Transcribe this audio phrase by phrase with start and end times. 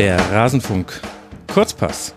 [0.00, 0.98] Der Rasenfunk.
[1.52, 2.14] Kurzpass.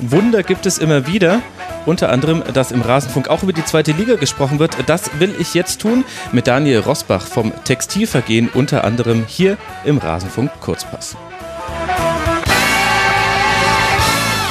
[0.00, 1.40] Wunder gibt es immer wieder.
[1.86, 4.76] Unter anderem, dass im Rasenfunk auch über die zweite Liga gesprochen wird.
[4.86, 10.50] Das will ich jetzt tun mit Daniel Rosbach vom Textilvergehen, unter anderem hier im Rasenfunk
[10.60, 11.16] Kurzpass.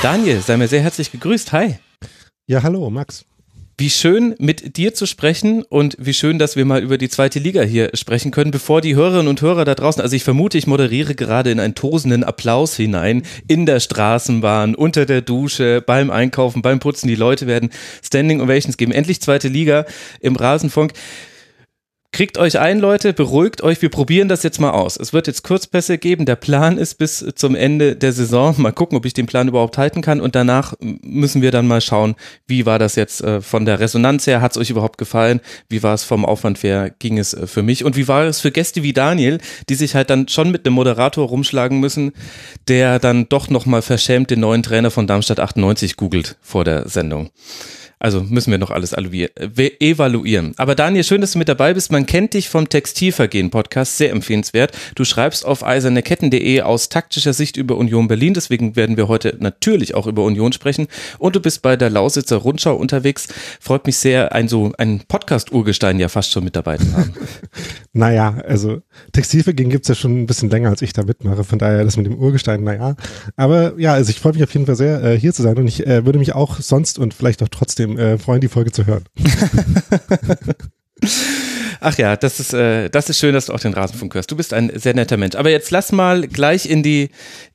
[0.02, 1.52] Daniel, sei mir sehr herzlich gegrüßt.
[1.52, 1.78] Hi.
[2.48, 3.26] Ja, hallo, Max.
[3.82, 7.40] Wie schön, mit dir zu sprechen und wie schön, dass wir mal über die zweite
[7.40, 10.68] Liga hier sprechen können, bevor die Hörerinnen und Hörer da draußen, also ich vermute, ich
[10.68, 16.62] moderiere gerade in einen tosenden Applaus hinein, in der Straßenbahn, unter der Dusche, beim Einkaufen,
[16.62, 17.72] beim Putzen, die Leute werden
[18.04, 18.92] Standing Ovations geben.
[18.92, 19.88] Endlich zweite Liga
[20.20, 20.94] im Rasenfunk.
[22.14, 24.98] Kriegt euch ein, Leute, beruhigt euch, wir probieren das jetzt mal aus.
[24.98, 26.26] Es wird jetzt Kurzpässe geben.
[26.26, 28.54] Der Plan ist bis zum Ende der Saison.
[28.58, 30.20] Mal gucken, ob ich den Plan überhaupt halten kann.
[30.20, 32.16] Und danach müssen wir dann mal schauen,
[32.48, 34.42] wie war das jetzt äh, von der Resonanz her?
[34.42, 35.40] Hat es euch überhaupt gefallen?
[35.70, 36.92] Wie war es vom Aufwand her?
[37.00, 37.86] Ging es äh, für mich?
[37.86, 40.76] Und wie war es für Gäste wie Daniel, die sich halt dann schon mit einem
[40.76, 42.12] Moderator rumschlagen müssen,
[42.68, 47.30] der dann doch nochmal verschämt den neuen Trainer von Darmstadt 98 googelt vor der Sendung?
[48.02, 50.54] Also müssen wir noch alles evaluieren.
[50.58, 51.92] Aber Daniel, schön, dass du mit dabei bist.
[51.92, 54.76] Man kennt dich vom Textilvergehen Podcast, sehr empfehlenswert.
[54.96, 58.34] Du schreibst auf eiserneketten.de aus taktischer Sicht über Union Berlin.
[58.34, 60.88] Deswegen werden wir heute natürlich auch über Union sprechen.
[61.20, 63.28] Und du bist bei der Lausitzer Rundschau unterwegs.
[63.60, 67.14] Freut mich sehr, ein so ein Podcast-Urgestein ja fast schon mit dabei zu haben.
[67.94, 71.44] naja, also Textilvergehen gibt es ja schon ein bisschen länger, als ich da mitmache.
[71.44, 72.96] Von daher das mit dem Urgestein, naja.
[73.36, 75.56] Aber ja, also ich freue mich auf jeden Fall sehr, äh, hier zu sein.
[75.56, 78.72] Und ich äh, würde mich auch sonst und vielleicht auch trotzdem äh, freuen, die Folge
[78.72, 79.06] zu hören.
[81.84, 84.30] Ach ja, das ist, äh, das ist schön, dass du auch den Rasenfunk hörst.
[84.30, 85.36] Du bist ein sehr netter Mensch.
[85.36, 87.10] Aber jetzt lass mal gleich in die,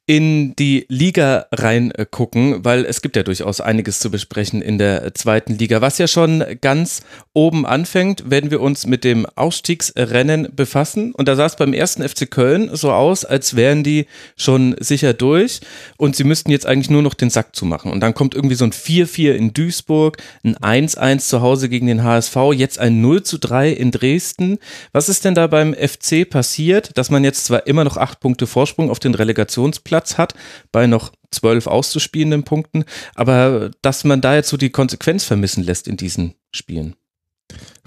[0.08, 5.58] in die Liga reingucken, weil es gibt ja durchaus einiges zu besprechen in der zweiten
[5.58, 5.80] Liga.
[5.80, 11.12] Was ja schon ganz oben anfängt, werden wir uns mit dem Ausstiegsrennen befassen.
[11.12, 15.12] Und da sah es beim ersten FC Köln so aus, als wären die schon sicher
[15.12, 15.60] durch
[15.96, 17.90] und sie müssten jetzt eigentlich nur noch den Sack zumachen.
[17.90, 22.04] Und dann kommt irgendwie so ein 4-4 in Duisburg, ein 1-1 zu Hause gegen den
[22.04, 24.58] HSV, jetzt ein 0-3 in Dresden.
[24.92, 28.46] Was ist denn da beim FC passiert, dass man jetzt zwar immer noch acht Punkte
[28.46, 30.34] Vorsprung auf den Relegationsplatz Platz hat,
[30.72, 32.84] bei noch zwölf auszuspielenden Punkten,
[33.14, 36.96] aber dass man da jetzt so die Konsequenz vermissen lässt in diesen Spielen.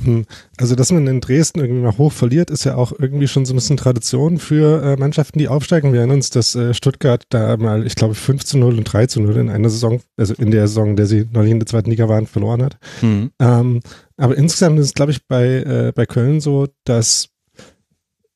[0.03, 0.25] Hm.
[0.57, 3.53] Also, dass man in Dresden irgendwie mal hoch verliert, ist ja auch irgendwie schon so
[3.53, 5.91] ein bisschen Tradition für äh, Mannschaften, die aufsteigen.
[5.93, 9.05] Wir erinnern uns, dass äh, Stuttgart da mal, ich glaube, 5 zu 0 und 3
[9.05, 11.59] zu 0 in einer Saison, also in der Saison, in der sie noch nicht in
[11.59, 12.79] der zweiten Liga waren, verloren hat.
[13.01, 13.29] Hm.
[13.39, 13.81] Ähm,
[14.17, 17.29] aber insgesamt ist es, glaube ich, bei, äh, bei Köln so, dass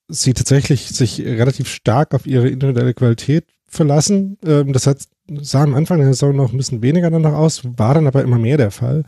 [0.10, 4.38] sie tatsächlich sich relativ stark auf ihre individuelle Qualität verlassen.
[4.46, 5.00] Ähm, das hat,
[5.42, 8.40] sah am Anfang der Saison noch ein bisschen weniger danach aus, war dann aber immer
[8.40, 9.04] mehr der Fall.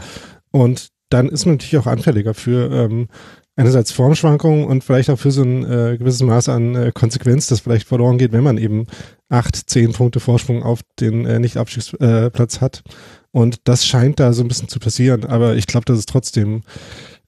[0.52, 3.08] Und dann ist man natürlich auch anfälliger für ähm,
[3.56, 7.62] einerseits Formschwankungen und vielleicht auch für so ein äh, gewisses Maß an äh, Konsequenz, das
[7.62, 8.88] vielleicht verloren geht, wenn man eben
[9.30, 12.84] acht, zehn Punkte Vorsprung auf den äh, Nicht-Abstiegsplatz hat.
[13.32, 15.26] Und das scheint da so ein bisschen zu passieren.
[15.26, 16.64] Aber ich glaube, dass es trotzdem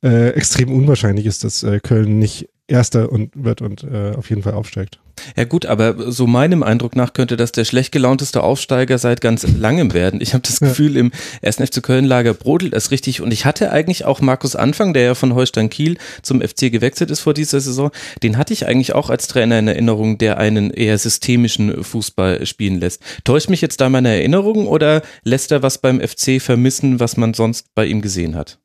[0.03, 4.43] äh, extrem unwahrscheinlich ist, dass äh, Köln nicht Erster und wird und äh, auf jeden
[4.43, 4.99] Fall aufsteigt.
[5.35, 9.47] Ja gut, aber so meinem Eindruck nach könnte das der schlecht gelaunteste Aufsteiger seit ganz
[9.47, 10.21] langem werden.
[10.21, 11.01] Ich habe das Gefühl, ja.
[11.01, 11.11] im
[11.41, 11.57] 1.
[11.57, 13.21] FC Köln-Lager brodelt es richtig.
[13.21, 17.11] Und ich hatte eigentlich auch Markus Anfang, der ja von Holstein Kiel zum FC gewechselt
[17.11, 17.91] ist vor dieser Saison,
[18.23, 22.79] den hatte ich eigentlich auch als Trainer in Erinnerung, der einen eher systemischen Fußball spielen
[22.79, 23.01] lässt.
[23.23, 27.33] Täuscht mich jetzt da meine Erinnerung oder lässt er was beim FC vermissen, was man
[27.33, 28.59] sonst bei ihm gesehen hat?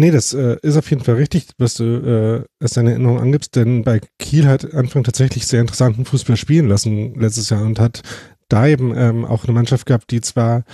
[0.00, 3.54] Nee, das äh, ist auf jeden Fall richtig, was du äh, als deine Erinnerung angibst,
[3.54, 8.00] denn bei Kiel hat Anfang tatsächlich sehr interessanten Fußball spielen lassen letztes Jahr und hat
[8.48, 10.64] da eben ähm, auch eine Mannschaft gehabt, die zwar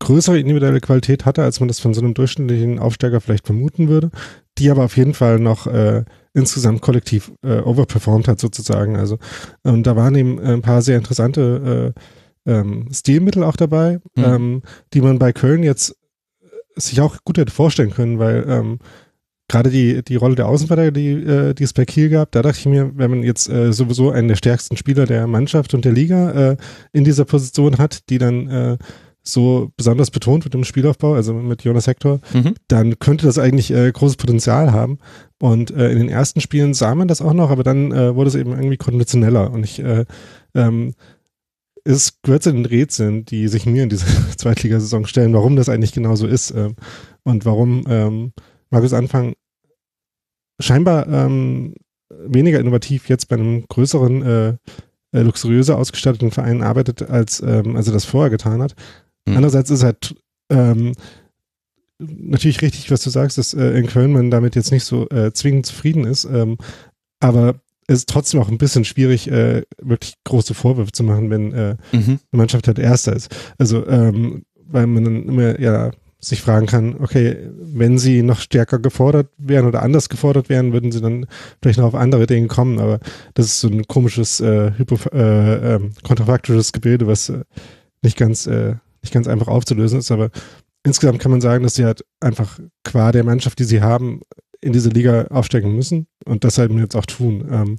[0.00, 4.10] größere individuelle Qualität hatte, als man das von so einem durchschnittlichen Aufsteiger vielleicht vermuten würde,
[4.58, 8.96] die aber auf jeden Fall noch äh, insgesamt kollektiv äh, overperformed hat sozusagen.
[8.98, 9.16] Also
[9.62, 11.94] und da waren eben ein paar sehr interessante
[12.46, 14.24] äh, ähm, Stilmittel auch dabei, mhm.
[14.24, 15.96] ähm, die man bei Köln jetzt
[16.76, 18.78] sich auch gut hätte vorstellen können, weil ähm,
[19.48, 22.58] gerade die, die Rolle der Außenverteidiger, die, äh, die es bei Kiel gab, da dachte
[22.58, 25.92] ich mir, wenn man jetzt äh, sowieso einen der stärksten Spieler der Mannschaft und der
[25.92, 26.56] Liga äh,
[26.92, 28.78] in dieser Position hat, die dann äh,
[29.22, 32.54] so besonders betont mit dem Spielaufbau, also mit Jonas Hector, mhm.
[32.66, 34.98] dann könnte das eigentlich äh, großes Potenzial haben.
[35.38, 38.34] Und äh, in den ersten Spielen sah man das auch noch, aber dann wurde es
[38.34, 39.50] eben irgendwie konditioneller.
[39.52, 40.06] Und ich äh,
[40.54, 40.94] ähm,
[41.84, 44.06] es gehört zu den Rätseln, die sich mir in dieser
[44.36, 46.76] Zweitligasaison stellen, warum das eigentlich genau so ist ähm,
[47.24, 48.32] und warum ähm,
[48.70, 49.34] Markus Anfang
[50.60, 51.74] scheinbar ähm,
[52.10, 54.48] weniger innovativ jetzt bei einem größeren, äh,
[55.12, 58.74] äh, luxuriöser ausgestatteten Verein arbeitet, als, ähm, als er das vorher getan hat.
[59.26, 59.36] Mhm.
[59.36, 60.14] Andererseits ist halt
[60.50, 60.92] ähm,
[61.98, 65.32] natürlich richtig, was du sagst, dass äh, in Köln man damit jetzt nicht so äh,
[65.32, 66.24] zwingend zufrieden ist.
[66.24, 66.58] Ähm,
[67.20, 71.76] aber ist trotzdem auch ein bisschen schwierig, äh, wirklich große Vorwürfe zu machen, wenn äh,
[71.92, 72.02] mhm.
[72.02, 73.34] eine Mannschaft halt Erster ist.
[73.58, 75.90] Also, ähm, weil man dann immer ja
[76.24, 80.92] sich fragen kann, okay, wenn sie noch stärker gefordert wären oder anders gefordert wären, würden
[80.92, 81.26] sie dann
[81.60, 82.78] vielleicht noch auf andere Dinge kommen.
[82.78, 83.00] Aber
[83.34, 87.42] das ist so ein komisches, äh, hypo, äh, äh, kontrafaktisches Gebilde, was äh,
[88.02, 90.12] nicht ganz, äh, nicht ganz einfach aufzulösen ist.
[90.12, 90.30] Aber
[90.84, 94.20] insgesamt kann man sagen, dass sie halt einfach qua der Mannschaft, die sie haben,
[94.62, 97.44] in diese Liga aufsteigen müssen und das halt jetzt auch tun.
[97.50, 97.78] Ähm,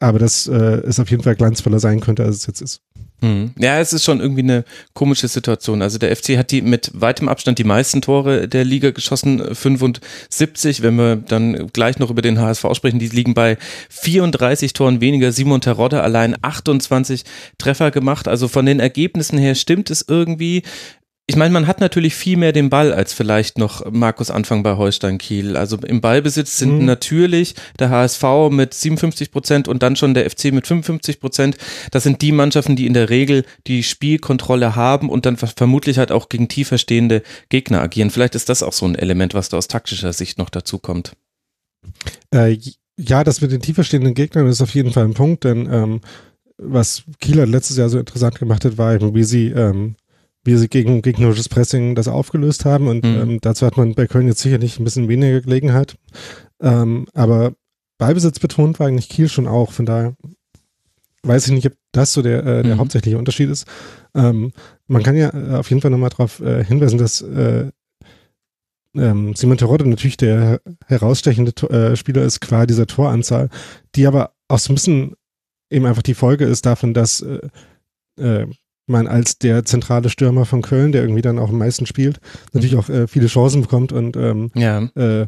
[0.00, 2.82] aber dass äh, es auf jeden Fall glanzvoller sein könnte, als es jetzt ist.
[3.20, 3.50] Hm.
[3.58, 4.64] Ja, es ist schon irgendwie eine
[4.94, 5.82] komische Situation.
[5.82, 10.82] Also der FC hat die mit weitem Abstand die meisten Tore der Liga geschossen, 75.
[10.82, 13.58] Wenn wir dann gleich noch über den HSV sprechen, die liegen bei
[13.90, 15.32] 34 Toren weniger.
[15.32, 17.24] Simon Terodde allein 28
[17.58, 18.28] Treffer gemacht.
[18.28, 20.62] Also von den Ergebnissen her stimmt es irgendwie
[21.30, 24.78] ich meine, man hat natürlich viel mehr den Ball als vielleicht noch Markus Anfang bei
[24.78, 25.58] Holstein Kiel.
[25.58, 26.84] Also im Ballbesitz sind mhm.
[26.86, 31.58] natürlich der HSV mit 57 Prozent und dann schon der FC mit 55 Prozent.
[31.90, 36.12] Das sind die Mannschaften, die in der Regel die Spielkontrolle haben und dann vermutlich halt
[36.12, 38.08] auch gegen tiefer stehende Gegner agieren.
[38.08, 41.12] Vielleicht ist das auch so ein Element, was da aus taktischer Sicht noch dazu kommt.
[42.34, 42.56] Äh,
[42.96, 46.00] ja, das mit den tiefer stehenden Gegnern ist auf jeden Fall ein Punkt, denn ähm,
[46.56, 49.96] was Kieler letztes Jahr so interessant gemacht hat, war eben, wie sie ähm,
[50.48, 52.88] wie sie gegen gegnerisches Pressing das aufgelöst haben.
[52.88, 53.20] Und mhm.
[53.20, 55.96] ähm, dazu hat man bei Köln jetzt sicherlich ein bisschen weniger Gelegenheit.
[56.60, 57.52] Ähm, aber
[57.98, 59.72] Ballbesitz betont war eigentlich Kiel schon auch.
[59.72, 60.16] Von daher
[61.22, 62.80] weiß ich nicht, ob das so der, äh, der mhm.
[62.80, 63.66] hauptsächliche Unterschied ist.
[64.14, 64.52] Ähm,
[64.86, 67.70] man kann ja äh, auf jeden Fall nochmal darauf äh, hinweisen, dass äh,
[68.96, 73.50] ähm, Simon Terodde natürlich der herausstechende äh, Spieler ist, qua dieser Toranzahl,
[73.94, 75.14] die aber auch so ein bisschen
[75.70, 77.22] eben einfach die Folge ist davon, dass
[78.88, 82.20] man als der zentrale Stürmer von Köln, der irgendwie dann auch am meisten spielt,
[82.52, 82.80] natürlich mhm.
[82.80, 84.82] auch äh, viele Chancen bekommt und ähm, ja.
[84.94, 85.26] äh,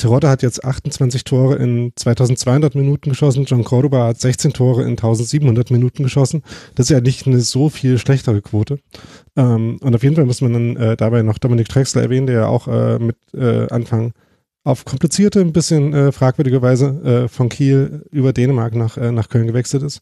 [0.00, 4.90] Terodde hat jetzt 28 Tore in 2200 Minuten geschossen, John Cordoba hat 16 Tore in
[4.92, 6.42] 1700 Minuten geschossen.
[6.74, 8.78] Das ist ja nicht eine so viel schlechtere Quote.
[9.36, 12.36] Ähm, und auf jeden Fall muss man dann äh, dabei noch Dominik Drexler erwähnen, der
[12.36, 14.12] ja auch äh, mit äh, Anfang
[14.64, 19.28] auf komplizierte, ein bisschen äh, fragwürdige Weise äh, von Kiel über Dänemark nach, äh, nach
[19.28, 20.00] Köln gewechselt ist.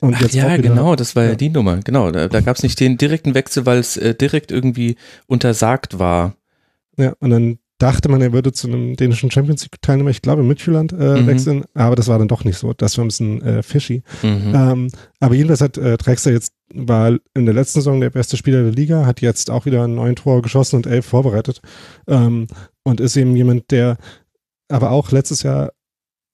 [0.00, 1.78] Und Ach, ja, genau, das war ja die Nummer.
[1.78, 4.96] Genau, da, da gab es nicht den direkten Wechsel, weil es äh, direkt irgendwie
[5.26, 6.34] untersagt war.
[6.96, 10.92] Ja, und dann dachte man, er würde zu einem dänischen Champions League-Teilnehmer, ich glaube, Midtjylland
[10.92, 11.26] äh, mhm.
[11.26, 12.72] wechseln, aber das war dann doch nicht so.
[12.72, 14.02] Das war ein bisschen äh, fishy.
[14.22, 14.52] Mhm.
[14.54, 18.62] Ähm, aber jedenfalls hat äh, Drexler jetzt, war in der letzten Saison der beste Spieler
[18.62, 21.60] der Liga, hat jetzt auch wieder neun Tore geschossen und elf vorbereitet
[22.08, 22.46] ähm,
[22.84, 23.96] und ist eben jemand, der
[24.68, 25.72] aber auch letztes Jahr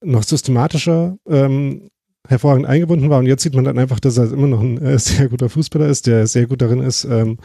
[0.03, 1.89] noch systematischer ähm,
[2.27, 3.19] hervorragend eingebunden war.
[3.19, 5.87] Und jetzt sieht man dann einfach, dass er immer noch ein äh, sehr guter Fußballer
[5.87, 7.37] ist, der sehr gut darin ist, ähm,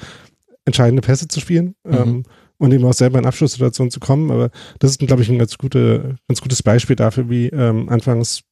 [0.65, 1.95] entscheidende Pässe zu spielen mhm.
[1.95, 2.23] ähm,
[2.59, 4.31] und eben auch selber in Abschlusssituationen zu kommen.
[4.31, 8.43] Aber das ist, glaube ich, ein ganz, gute, ganz gutes Beispiel dafür, wie ähm, anfangs,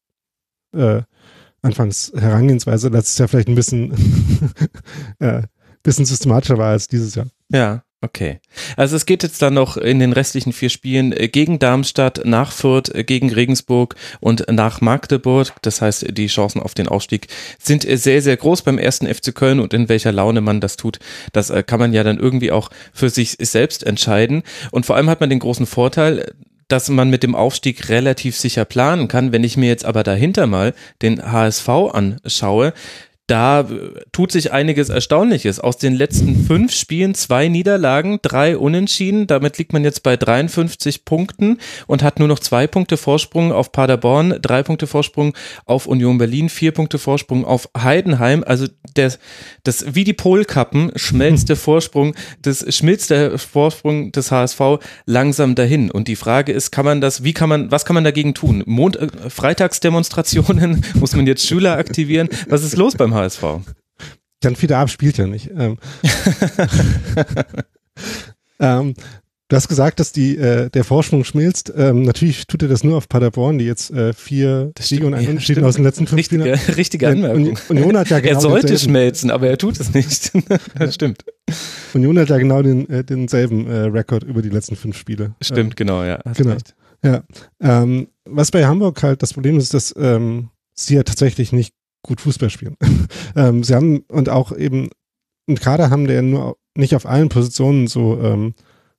[0.74, 1.02] äh,
[1.62, 3.92] anfangs Herangehensweise letztes Jahr vielleicht ein bisschen,
[5.18, 5.42] äh,
[5.82, 7.26] bisschen systematischer war als dieses Jahr.
[7.50, 8.38] Ja, Okay.
[8.76, 12.52] Also es geht jetzt dann noch in den restlichen vier Spielen äh, gegen Darmstadt, nach
[12.52, 15.54] Fürth, äh, gegen Regensburg und nach Magdeburg.
[15.62, 17.28] Das heißt, die Chancen auf den Aufstieg
[17.58, 20.76] sind äh, sehr, sehr groß beim ersten FC Köln und in welcher Laune man das
[20.76, 20.98] tut,
[21.32, 24.42] das kann man ja dann irgendwie auch für sich selbst entscheiden.
[24.70, 26.34] Und vor allem hat man den großen Vorteil,
[26.68, 29.32] dass man mit dem Aufstieg relativ sicher planen kann.
[29.32, 32.74] Wenn ich mir jetzt aber dahinter mal den HSV anschaue,
[33.26, 33.64] da äh,
[34.12, 35.58] tut sich einiges Erstaunliches.
[35.58, 39.26] Aus den letzten fünf Spielen zwei Niederlagen, drei Unentschieden.
[39.26, 43.72] Damit liegt man jetzt bei 53 Punkten und hat nur noch zwei Punkte Vorsprung auf
[43.72, 48.44] Paderborn, drei Punkte Vorsprung auf Union Berlin, vier Punkte Vorsprung auf Heidenheim.
[48.46, 48.66] Also
[48.96, 49.12] der,
[49.62, 54.60] das wie die Polkappen schmelzt der Vorsprung, das schmilzt der Vorsprung des HSV
[55.06, 55.90] langsam dahin.
[55.90, 58.62] Und die Frage ist, kann man das, wie kann man, was kann man dagegen tun?
[58.66, 62.28] Mond, äh, Freitagsdemonstrationen, muss man jetzt Schüler aktivieren?
[62.48, 63.42] Was ist los beim HSV.
[64.40, 65.50] Dann wieder ab spielt ja nicht.
[65.56, 65.78] Ähm,
[68.60, 68.94] ähm,
[69.48, 71.72] du hast gesagt, dass die, äh, der Vorsprung schmilzt.
[71.74, 75.28] Ähm, natürlich tut er das nur auf Paderborn, die jetzt äh, vier Siege und einen
[75.28, 77.58] Unentschieden ja, aus den letzten fünf richtige, Spielen Richtige Anmerkung.
[77.68, 80.32] Union hat ja genau er sollte schmelzen, aber er tut es nicht.
[80.78, 81.24] das stimmt.
[81.94, 85.34] Union hat ja genau den, äh, denselben äh, Rekord über die letzten fünf Spiele.
[85.40, 86.20] Stimmt, ähm, genau, ja.
[86.36, 86.52] Genau.
[86.52, 86.74] Recht.
[87.02, 87.22] Ja.
[87.60, 92.20] Ähm, was bei Hamburg halt das Problem ist, dass ähm, sie ja tatsächlich nicht gut
[92.20, 92.76] Fußball spielen.
[93.36, 94.90] ähm, sie haben und auch eben
[95.48, 98.54] einen Kader haben, der nur nicht auf allen Positionen so, ähm,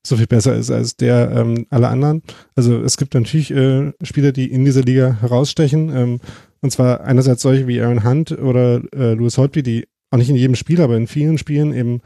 [0.05, 2.21] so viel besser ist als der ähm, alle anderen.
[2.55, 5.95] Also es gibt natürlich äh, Spieler, die in dieser Liga herausstechen.
[5.95, 6.19] Ähm,
[6.61, 10.35] und zwar einerseits solche wie Aaron Hunt oder äh, Louis Holtby, die auch nicht in
[10.35, 12.01] jedem Spiel, aber in vielen Spielen eben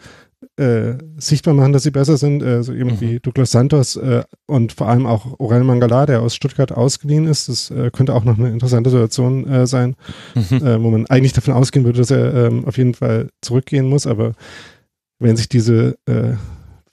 [0.58, 3.02] äh, sichtbar machen, dass sie besser sind, äh, so eben mhm.
[3.02, 7.50] wie Douglas Santos äh, und vor allem auch Orel Mangala, der aus Stuttgart ausgeliehen ist.
[7.50, 9.96] Das äh, könnte auch noch eine interessante Situation äh, sein,
[10.36, 10.66] mhm.
[10.66, 14.08] äh, wo man eigentlich davon ausgehen würde, dass er ähm, auf jeden Fall zurückgehen muss,
[14.08, 14.34] aber
[15.20, 15.98] wenn sich diese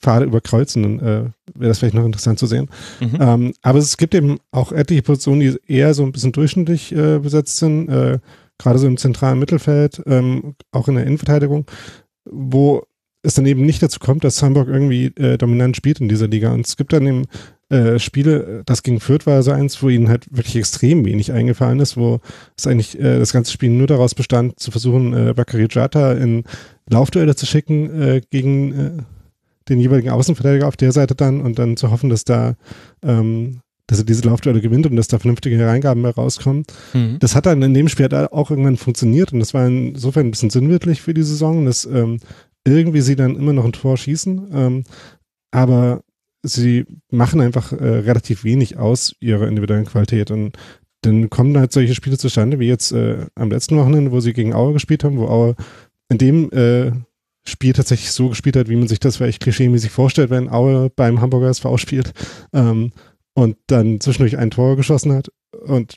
[0.00, 1.32] Pfade überkreuzen, dann wäre
[1.68, 2.68] das vielleicht noch interessant zu sehen.
[2.98, 3.18] Mhm.
[3.20, 7.58] Ähm, aber es gibt eben auch etliche Positionen, die eher so ein bisschen durchschnittlich besetzt
[7.58, 7.86] sind,
[8.58, 11.66] gerade so im zentralen Mittelfeld, ähm, auch in der Innenverteidigung,
[12.24, 12.82] wo
[13.26, 16.52] es dann eben nicht dazu kommt, dass Hamburg irgendwie äh, dominant spielt in dieser Liga.
[16.52, 17.24] Und es gibt dann eben
[17.68, 21.80] äh, Spiele, das gegen Fürth war so eins, wo ihnen halt wirklich extrem wenig eingefallen
[21.80, 22.20] ist, wo
[22.56, 26.44] es eigentlich äh, das ganze Spiel nur daraus bestand, zu versuchen, äh, Bakary Jata in
[26.88, 28.90] Laufduelle zu schicken äh, gegen äh,
[29.68, 32.54] den jeweiligen Außenverteidiger auf der Seite dann und dann zu hoffen, dass da
[33.02, 36.64] ähm, dass er diese Laufduelle gewinnt und dass da vernünftige Hereingaben mehr rauskommen.
[36.92, 37.18] Mhm.
[37.20, 40.30] Das hat dann in dem Spiel halt auch irgendwann funktioniert und das war insofern ein
[40.32, 42.18] bisschen sinnwirklich für die Saison, dass ähm,
[42.66, 44.84] irgendwie sie dann immer noch ein Tor schießen, ähm,
[45.50, 46.02] aber
[46.42, 50.56] sie machen einfach äh, relativ wenig aus ihrer individuellen Qualität und
[51.02, 54.54] dann kommen halt solche Spiele zustande, wie jetzt äh, am letzten Wochenende, wo sie gegen
[54.54, 55.54] Aue gespielt haben, wo Aue
[56.08, 56.92] in dem äh,
[57.44, 61.20] Spiel tatsächlich so gespielt hat, wie man sich das vielleicht klischeemäßig vorstellt, wenn Aue beim
[61.20, 62.12] Hamburger SV spielt
[62.52, 62.92] ähm,
[63.34, 65.30] und dann zwischendurch ein Tor geschossen hat
[65.64, 65.96] und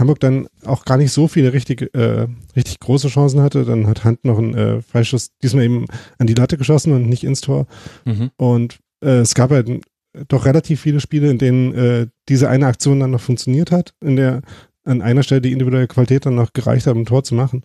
[0.00, 2.26] Hamburg dann auch gar nicht so viele richtig, äh,
[2.56, 3.64] richtig große Chancen hatte.
[3.64, 5.86] Dann hat Hand noch einen äh, Freischuss diesmal eben
[6.18, 7.66] an die Latte geschossen und nicht ins Tor.
[8.04, 8.30] Mhm.
[8.36, 9.82] Und äh, es gab halt
[10.28, 14.16] doch relativ viele Spiele, in denen äh, diese eine Aktion dann noch funktioniert hat, in
[14.16, 14.42] der
[14.84, 17.62] an einer Stelle die individuelle Qualität dann noch gereicht hat, um ein Tor zu machen.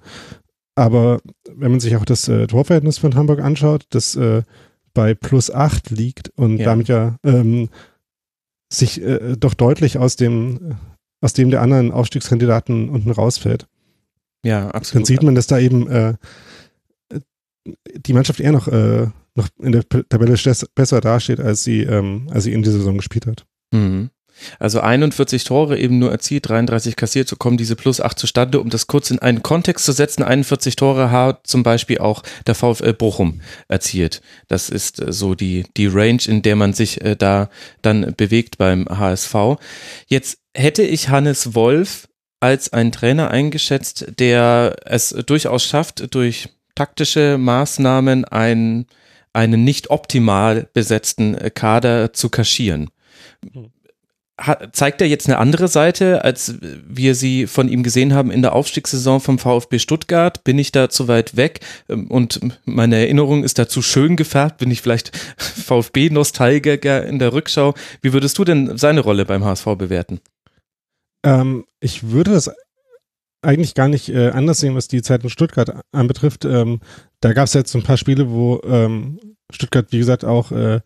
[0.75, 4.43] Aber wenn man sich auch das äh, Torverhältnis von Hamburg anschaut, das äh,
[4.93, 6.65] bei plus acht liegt und ja.
[6.65, 7.69] damit ja ähm,
[8.71, 10.75] sich äh, doch deutlich aus dem
[11.25, 13.67] aus dem der anderen Aufstiegskandidaten unten rausfällt.
[14.45, 15.01] Ja, absolut.
[15.01, 16.13] Dann sieht man, dass da eben äh,
[17.95, 20.37] die Mannschaft eher noch, äh, noch in der Tabelle
[20.75, 23.47] besser dasteht, als sie, ähm, als sie in dieser Saison gespielt hat.
[23.73, 24.11] Mhm.
[24.59, 28.59] Also 41 Tore eben nur erzielt, 33 kassiert, so kommen diese plus 8 zustande.
[28.59, 32.55] Um das kurz in einen Kontext zu setzen, 41 Tore hat zum Beispiel auch der
[32.55, 34.21] VfL Bochum erzielt.
[34.47, 37.49] Das ist äh, so die, die Range, in der man sich äh, da
[37.81, 39.35] dann bewegt beim HSV.
[40.07, 42.07] Jetzt hätte ich Hannes Wolf
[42.39, 48.85] als einen Trainer eingeschätzt, der es durchaus schafft, durch taktische Maßnahmen einen,
[49.33, 52.89] einen nicht optimal besetzten Kader zu kaschieren.
[54.73, 58.53] Zeigt er jetzt eine andere Seite, als wir sie von ihm gesehen haben in der
[58.53, 60.43] Aufstiegssaison vom VfB Stuttgart?
[60.43, 64.57] Bin ich da zu weit weg und meine Erinnerung ist da zu schön gefärbt?
[64.57, 67.75] Bin ich vielleicht VfB-Nostalgiker in der Rückschau?
[68.01, 70.19] Wie würdest du denn seine Rolle beim HSV bewerten?
[71.23, 72.51] Ähm, ich würde das
[73.41, 76.43] eigentlich gar nicht äh, anders sehen, was die Zeit in Stuttgart anbetrifft.
[76.43, 76.81] Ähm,
[77.21, 80.81] da gab es jetzt ein paar Spiele, wo ähm, Stuttgart, wie gesagt, auch äh,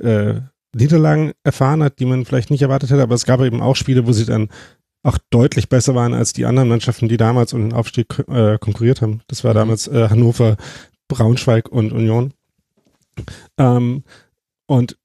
[0.00, 0.40] äh,
[0.74, 4.06] Niederlagen erfahren hat, die man vielleicht nicht erwartet hätte, aber es gab eben auch Spiele,
[4.06, 4.48] wo sie dann
[5.02, 9.02] auch deutlich besser waren als die anderen Mannschaften, die damals um den Aufstieg äh, konkurriert
[9.02, 9.20] haben.
[9.28, 9.58] Das war mhm.
[9.58, 10.56] damals äh, Hannover,
[11.08, 12.32] Braunschweig und Union.
[13.58, 14.02] Ähm,
[14.66, 14.96] und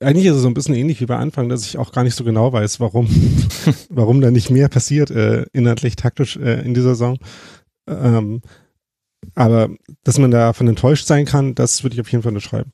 [0.00, 2.14] eigentlich ist es so ein bisschen ähnlich wie bei Anfang, dass ich auch gar nicht
[2.14, 3.08] so genau weiß, warum,
[3.88, 7.18] warum da nicht mehr passiert, äh, inhaltlich, taktisch äh, in dieser Saison.
[7.88, 8.42] Ähm,
[9.34, 9.70] aber
[10.02, 12.72] dass man davon enttäuscht sein kann, das würde ich auf jeden Fall unterschreiben.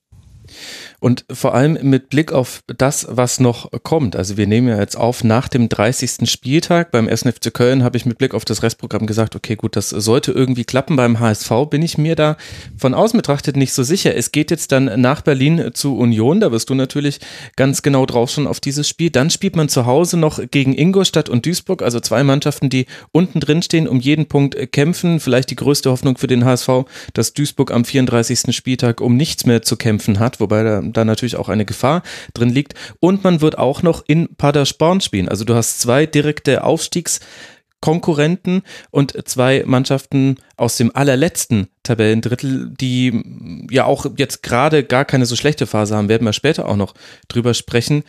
[1.01, 4.17] Und vor allem mit Blick auf das, was noch kommt.
[4.17, 6.31] Also wir nehmen ja jetzt auf nach dem 30.
[6.31, 6.91] Spieltag.
[6.91, 7.23] Beim 1.
[7.23, 10.65] FC Köln habe ich mit Blick auf das Restprogramm gesagt, okay, gut, das sollte irgendwie
[10.65, 10.97] klappen.
[10.97, 12.37] Beim HSV bin ich mir da
[12.77, 14.15] von außen betrachtet nicht so sicher.
[14.15, 16.41] Es geht jetzt dann nach Berlin zu Union.
[16.41, 17.21] Da wirst du natürlich
[17.57, 19.11] ganz genau drauf schon auf dieses Spiel.
[19.11, 21.83] Dann spielt man zu Hause noch gegen Ingolstadt und Duisburg.
[21.83, 25.21] Also zwei Mannschaften, die unten drin stehen, um jeden Punkt kämpfen.
[25.21, 28.55] Vielleicht die größte Hoffnung für den HSV, dass Duisburg am 34.
[28.55, 30.40] Spieltag um nichts mehr zu kämpfen hat.
[30.41, 32.03] Wobei da da natürlich auch eine Gefahr
[32.35, 32.75] drin liegt.
[33.01, 35.29] Und man wird auch noch in Paderborn spielen.
[35.29, 43.85] Also du hast zwei direkte Aufstiegskonkurrenten und zwei Mannschaften aus dem allerletzten Tabellendrittel, die ja
[43.85, 46.95] auch jetzt gerade gar keine so schlechte Phase haben, werden wir später auch noch
[47.29, 48.05] drüber sprechen.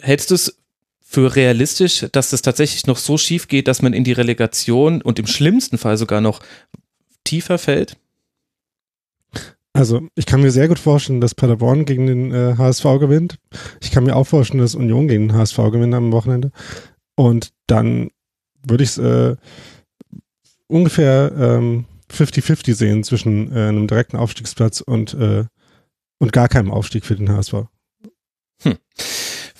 [0.00, 0.60] Hältst du es
[1.08, 5.18] für realistisch, dass das tatsächlich noch so schief geht, dass man in die Relegation und
[5.18, 6.40] im schlimmsten Fall sogar noch
[7.24, 7.96] tiefer fällt?
[9.76, 13.38] Also ich kann mir sehr gut vorstellen, dass Paderborn gegen den äh, HSV gewinnt.
[13.80, 16.50] Ich kann mir auch vorstellen, dass Union gegen den HSV gewinnt am Wochenende.
[17.14, 18.10] Und dann
[18.66, 19.36] würde ich es äh,
[20.66, 21.30] ungefähr
[22.10, 25.44] 50-50 ähm, sehen zwischen äh, einem direkten Aufstiegsplatz und, äh,
[26.18, 27.66] und gar keinem Aufstieg für den HSV.
[28.62, 28.78] Hm.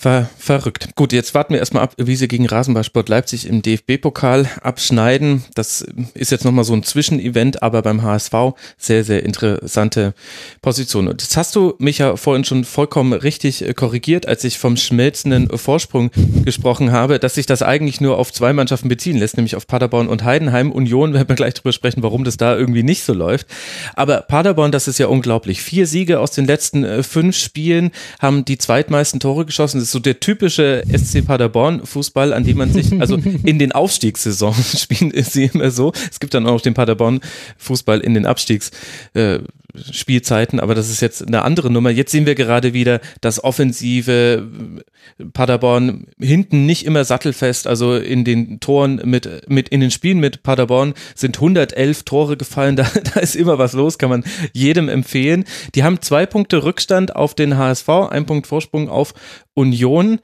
[0.07, 0.91] Ver verrückt.
[0.95, 5.43] Gut, jetzt warten wir erstmal ab, wie sie gegen Rasenballsport Leipzig im DFB-Pokal abschneiden.
[5.57, 5.85] Das
[6.15, 8.33] ist jetzt nochmal so ein Zwischenevent, aber beim HSV
[8.79, 10.15] sehr, sehr interessante
[10.63, 11.09] Position.
[11.09, 14.77] Und jetzt hast du mich ja vorhin schon vollkommen richtig äh, korrigiert, als ich vom
[14.77, 16.13] schmelzenden Vorsprung
[16.45, 20.07] gesprochen habe, dass sich das eigentlich nur auf zwei Mannschaften beziehen lässt, nämlich auf Paderborn
[20.07, 20.71] und Heidenheim.
[20.71, 23.49] Union, werden wir gleich drüber sprechen, warum das da irgendwie nicht so läuft.
[23.97, 25.63] Aber Paderborn, das ist ja unglaublich.
[25.63, 30.01] Vier Siege aus den letzten äh, fünf Spielen, haben die zweitmeisten Tore geschossen ist so
[30.01, 35.33] der typische SC Paderborn Fußball, an dem man sich, also in den Aufstiegssaisons spielen ist
[35.33, 35.93] sie immer so.
[36.11, 37.21] Es gibt dann auch noch den Paderborn
[37.57, 38.73] Fußball in den Abstiegs.
[39.15, 39.39] Äh,
[39.93, 41.91] Spielzeiten, aber das ist jetzt eine andere Nummer.
[41.91, 44.47] Jetzt sehen wir gerade wieder das offensive
[45.33, 50.43] Paderborn hinten nicht immer sattelfest, also in den Toren mit, mit in den Spielen mit
[50.43, 55.45] Paderborn sind 111 Tore gefallen, da, da ist immer was los, kann man jedem empfehlen.
[55.75, 59.15] Die haben zwei Punkte Rückstand auf den HSV, ein Punkt Vorsprung auf
[59.55, 60.21] Union.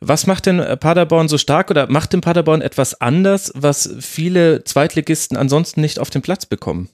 [0.00, 5.36] Was macht denn Paderborn so stark oder macht denn Paderborn etwas anders, was viele Zweitligisten
[5.36, 6.88] ansonsten nicht auf den Platz bekommen?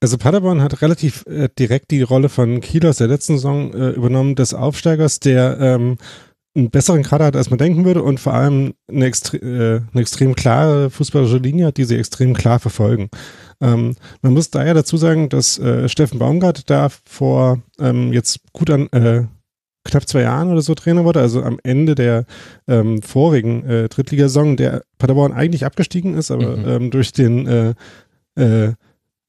[0.00, 3.90] Also Paderborn hat relativ äh, direkt die Rolle von Kiel aus der letzten Saison äh,
[3.90, 5.98] übernommen, des Aufsteigers, der ähm,
[6.56, 10.00] einen besseren Kader hat, als man denken würde und vor allem eine, extre äh, eine
[10.00, 13.10] extrem klare fußballische Linie hat, die sie extrem klar verfolgen.
[13.60, 18.70] Ähm, man muss daher dazu sagen, dass äh, Steffen Baumgart da vor ähm, jetzt gut
[18.70, 19.24] an äh,
[19.84, 22.24] knapp zwei Jahren oder so Trainer wurde, also am Ende der
[22.66, 26.68] ähm, vorigen äh, Drittligasaison, der Paderborn eigentlich abgestiegen ist, aber mhm.
[26.68, 27.74] ähm, durch den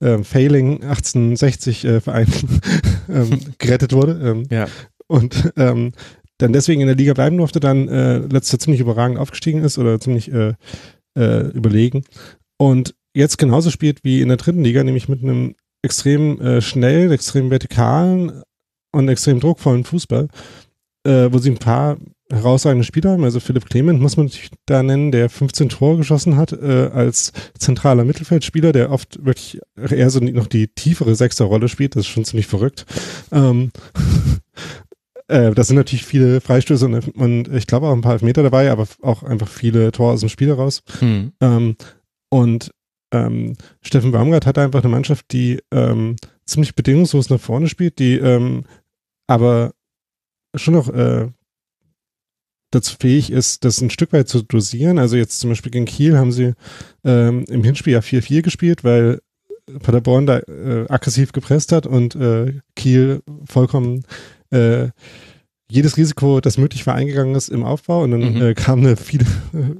[0.01, 2.27] äh, äh, äh, Failing 1860 äh, Verein
[3.10, 4.20] ähm, gerettet wurde.
[4.24, 4.67] Ähm, ja.
[5.08, 5.91] Und ähm,
[6.38, 9.77] dann deswegen in der Liga bleiben durfte, dann äh, letztes Jahr ziemlich überragend aufgestiegen ist
[9.77, 10.53] oder ziemlich äh,
[11.17, 12.03] äh, überlegen.
[12.58, 17.12] Und jetzt genauso spielt wie in der dritten Liga, nämlich mit einem extrem äh, schnell,
[17.12, 18.41] extrem vertikalen
[18.91, 20.29] und extrem druckvollen Fußball,
[21.05, 21.98] äh, wo sie ein paar
[22.31, 23.23] herausragende Spieler haben.
[23.23, 27.33] Also Philipp Clement muss man natürlich da nennen, der 15 Tore geschossen hat äh, als
[27.57, 31.95] zentraler Mittelfeldspieler, der oft wirklich eher so noch die tiefere Sechsterrolle spielt.
[31.95, 32.85] Das ist schon ziemlich verrückt.
[33.31, 33.71] Ähm,
[35.27, 38.71] äh, da sind natürlich viele Freistöße und, und ich glaube auch ein paar Elfmeter dabei,
[38.71, 40.83] aber auch einfach viele Tore aus dem Spiel heraus.
[41.00, 41.33] Hm.
[41.41, 41.75] Ähm,
[42.29, 42.72] und
[43.13, 46.15] ähm, Steffen Baumgart hat einfach eine Mannschaft, die ähm,
[46.46, 48.63] ziemlich bedingungslos nach vorne spielt, die ähm,
[49.27, 49.74] aber
[50.55, 51.29] schon noch äh,
[52.72, 54.98] dazu fähig ist, das ein Stück weit zu dosieren.
[54.98, 56.53] Also jetzt zum Beispiel gegen Kiel haben sie
[57.03, 59.20] ähm, im Hinspiel ja 4-4 gespielt, weil
[59.81, 64.03] Paderborn da äh, aggressiv gepresst hat und äh, Kiel vollkommen
[64.50, 64.90] äh,
[65.70, 68.42] jedes Risiko, das möglich war, eingegangen ist im Aufbau und dann mhm.
[68.42, 69.25] äh, kamen viele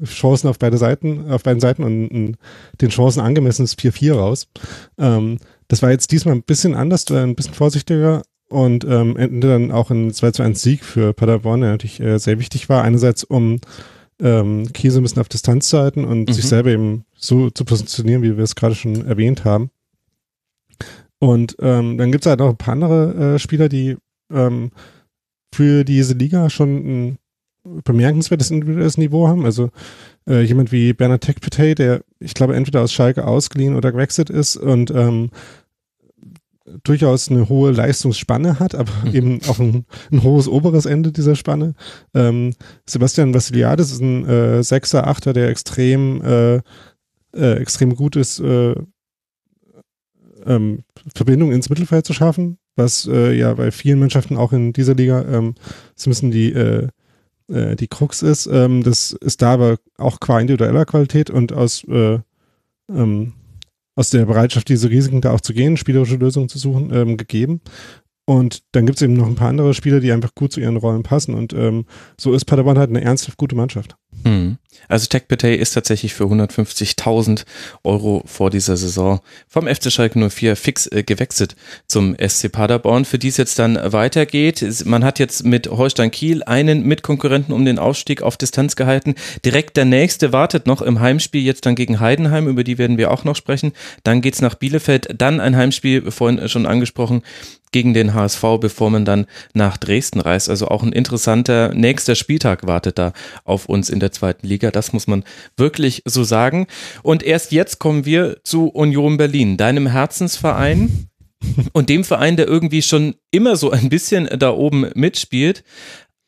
[0.06, 2.38] Chancen auf beide Seiten, auf beiden Seiten und, und
[2.80, 4.48] den Chancen angemessenes 4-4 raus.
[4.98, 9.72] Ähm, das war jetzt diesmal ein bisschen anders, ein bisschen vorsichtiger, und ähm, ende dann
[9.72, 12.84] auch ein 2 zu 1 Sieg für Paderborn, der natürlich äh, sehr wichtig war.
[12.84, 13.60] Einerseits, um
[14.22, 16.34] ähm, Kiel so ein bisschen auf Distanz zu halten und mhm.
[16.34, 19.72] sich selber eben so zu positionieren, wie wir es gerade schon erwähnt haben.
[21.20, 23.98] Und ähm, dann gibt es halt noch ein paar andere äh, Spieler, die
[24.32, 24.72] ähm,
[25.54, 27.18] für diese Liga schon ein
[27.64, 29.46] bemerkenswertes individuelles Niveau haben.
[29.46, 29.70] Also
[30.28, 34.58] äh, jemand wie Bernard Tekpetey, der ich glaube entweder aus Schalke ausgeliehen oder gewechselt ist
[34.58, 35.30] und ähm,
[36.84, 39.16] durchaus eine hohe Leistungsspanne hat, aber mhm.
[39.16, 41.74] eben auch ein, ein, hohes oberes Ende dieser Spanne.
[42.14, 42.54] Ähm,
[42.86, 46.56] Sebastian Vassiliadis ist ein äh, Sechser, Achter, der extrem, äh,
[47.36, 48.76] äh, extrem gut ist, äh,
[50.46, 50.84] ähm,
[51.16, 55.24] Verbindung ins Mittelfeld zu schaffen, was äh, ja bei vielen Mannschaften auch in dieser Liga
[55.24, 55.56] ähm,
[55.96, 56.88] so ein bisschen die, äh,
[57.48, 58.48] äh, die Krux ist.
[58.48, 62.20] Ähm, das ist da aber auch qua individueller Qualität und aus äh,
[62.90, 63.34] ähm,
[63.96, 67.62] aus der Bereitschaft, diese Risiken da auch zu gehen, spielerische Lösungen zu suchen, ähm, gegeben.
[68.26, 70.78] Und dann gibt es eben noch ein paar andere Spieler, die einfach gut zu ihren
[70.78, 71.34] Rollen passen.
[71.34, 71.86] Und ähm,
[72.20, 73.96] so ist Paderborn halt eine ernsthaft gute Mannschaft.
[74.24, 74.58] Hm.
[74.88, 77.46] Also Tech Petay ist tatsächlich für 150.000
[77.84, 81.56] Euro vor dieser Saison vom FC Schalke 04 fix äh, gewechselt
[81.88, 84.66] zum SC Paderborn, für die es jetzt dann weitergeht.
[84.86, 89.16] Man hat jetzt mit Holstein Kiel einen Mitkonkurrenten um den Aufstieg auf Distanz gehalten.
[89.46, 93.12] Direkt der nächste wartet noch im Heimspiel jetzt dann gegen Heidenheim, über die werden wir
[93.12, 93.74] auch noch sprechen.
[94.04, 97.24] Dann geht's nach Bielefeld, dann ein Heimspiel, vorhin schon angesprochen,
[97.72, 100.50] gegen den HSV, bevor man dann nach Dresden reist.
[100.50, 103.14] Also auch ein interessanter nächster Spieltag wartet da
[103.46, 104.61] auf uns in der zweiten Liga.
[104.70, 105.24] Das muss man
[105.58, 106.68] wirklich so sagen.
[107.02, 111.08] Und erst jetzt kommen wir zu Union Berlin, deinem Herzensverein
[111.74, 115.64] und dem Verein, der irgendwie schon immer so ein bisschen da oben mitspielt.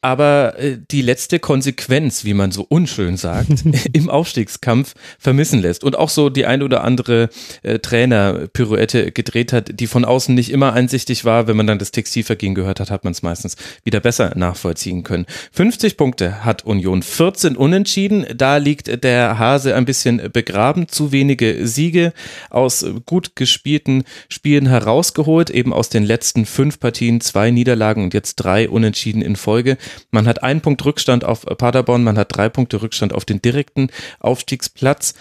[0.04, 3.64] Aber äh, die letzte Konsequenz, wie man so unschön sagt,
[3.94, 7.30] im Aufstiegskampf vermissen lässt und auch so die ein oder andere
[7.64, 11.48] äh, Trainer-Pirouette gedreht hat, die von außen nicht immer einsichtig war.
[11.48, 15.26] Wenn man dann das Textilvergehen gehört hat, hat man es meistens wieder besser nachvollziehen können.
[15.54, 18.26] 50 Punkte hat Union, 14 Unentschieden.
[18.36, 20.90] Da liegt der Hase ein bisschen begraben.
[20.90, 22.12] Zu wenige Siege
[22.50, 28.36] aus gut gespielten Spielen herausgeholt, eben aus den letzten fünf Partien zwei Niederlagen und jetzt
[28.36, 29.78] drei Unentschieden in Folge.
[30.12, 33.90] Man hat einen Punkt Rückstand auf Paderborn, man hat drei Punkte Rückstand auf den direkten
[34.20, 35.14] Aufstiegsplatz.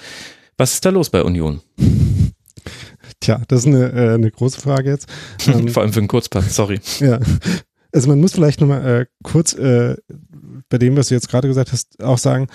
[0.57, 1.61] Was ist da los bei Union?
[3.21, 5.09] Tja, das ist eine, äh, eine große Frage jetzt.
[5.47, 6.81] Ähm, Vor allem für einen Kurzpass, sorry.
[7.01, 7.19] Ja.
[7.95, 9.97] Also man muss vielleicht nochmal äh, kurz äh,
[10.71, 12.47] bei dem, was du jetzt gerade gesagt hast, auch sagen,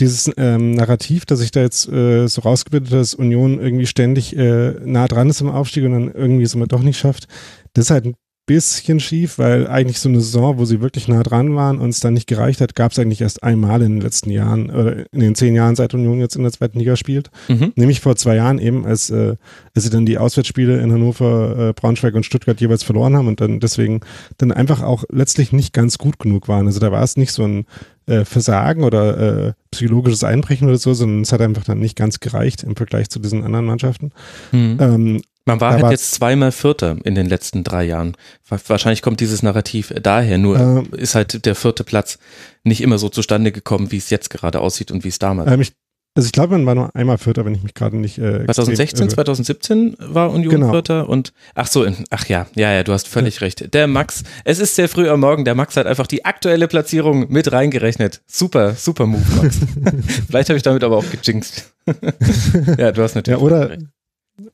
[0.00, 4.36] dieses ähm, Narrativ, das sich da jetzt äh, so rausgebildet hat, dass Union irgendwie ständig
[4.36, 7.28] äh, nah dran ist im Aufstieg und dann irgendwie es immer doch nicht schafft,
[7.72, 8.14] das ist halt ein
[8.46, 12.00] bisschen schief, weil eigentlich so eine Saison, wo sie wirklich nah dran waren und es
[12.00, 15.20] dann nicht gereicht hat, gab es eigentlich erst einmal in den letzten Jahren oder in
[15.20, 17.30] den zehn Jahren, seit Union jetzt in der zweiten Liga spielt.
[17.48, 17.72] Mhm.
[17.74, 19.36] Nämlich vor zwei Jahren eben, als, äh,
[19.74, 23.40] als sie dann die Auswärtsspiele in Hannover, äh, Braunschweig und Stuttgart jeweils verloren haben und
[23.40, 24.00] dann deswegen
[24.36, 26.66] dann einfach auch letztlich nicht ganz gut genug waren.
[26.66, 27.66] Also da war es nicht so ein
[28.06, 32.20] äh, Versagen oder äh, psychologisches Einbrechen oder so, sondern es hat einfach dann nicht ganz
[32.20, 34.12] gereicht im Vergleich zu diesen anderen Mannschaften.
[34.52, 34.76] Mhm.
[34.80, 38.16] Ähm, man war halt jetzt zweimal Vierter in den letzten drei Jahren.
[38.48, 42.18] Wahrscheinlich kommt dieses Narrativ daher, nur ähm, ist halt der vierte Platz
[42.62, 45.60] nicht immer so zustande gekommen, wie es jetzt gerade aussieht und wie es damals ähm,
[45.60, 45.72] ich,
[46.14, 48.16] Also ich glaube, man war nur einmal Vierter, wenn ich mich gerade nicht.
[48.16, 50.70] Äh, 2016, 2017 war Union genau.
[50.70, 53.40] Vierter und ach so, ach ja, ja, ja, du hast völlig ja.
[53.40, 53.74] recht.
[53.74, 57.30] Der Max, es ist sehr früh am Morgen, der Max hat einfach die aktuelle Platzierung
[57.30, 58.22] mit reingerechnet.
[58.26, 59.58] Super, super Move, Max.
[60.26, 61.74] Vielleicht habe ich damit aber auch gejinxt.
[62.78, 63.38] ja, du hast natürlich.
[63.38, 63.82] Ja, oder, recht.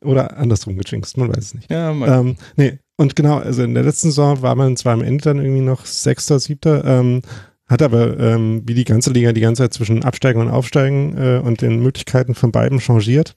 [0.03, 1.71] Oder andersrum gejinxt, man weiß es nicht.
[1.71, 5.25] Ja, ähm, nee, und genau, also in der letzten Saison war man zwar am Ende
[5.25, 7.23] dann irgendwie noch Sechster, Siebter, ähm,
[7.67, 11.41] hat aber ähm, wie die ganze Liga die ganze Zeit zwischen Absteigen und Aufsteigen äh,
[11.43, 13.37] und den Möglichkeiten von beiden changiert.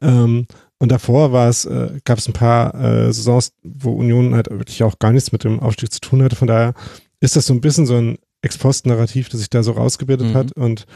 [0.00, 0.46] Ähm,
[0.78, 4.82] und davor war es, äh, gab es ein paar äh, Saisons, wo Union halt wirklich
[4.82, 6.36] auch gar nichts mit dem Aufstieg zu tun hatte.
[6.36, 6.74] Von daher
[7.20, 10.34] ist das so ein bisschen so ein Ex-Post-Narrativ, das sich da so rausgebildet mhm.
[10.34, 10.52] hat.
[10.52, 10.86] Und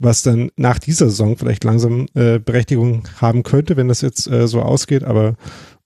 [0.00, 4.48] was dann nach dieser Saison vielleicht langsam äh, Berechtigung haben könnte, wenn das jetzt äh,
[4.48, 5.04] so ausgeht.
[5.04, 5.36] Aber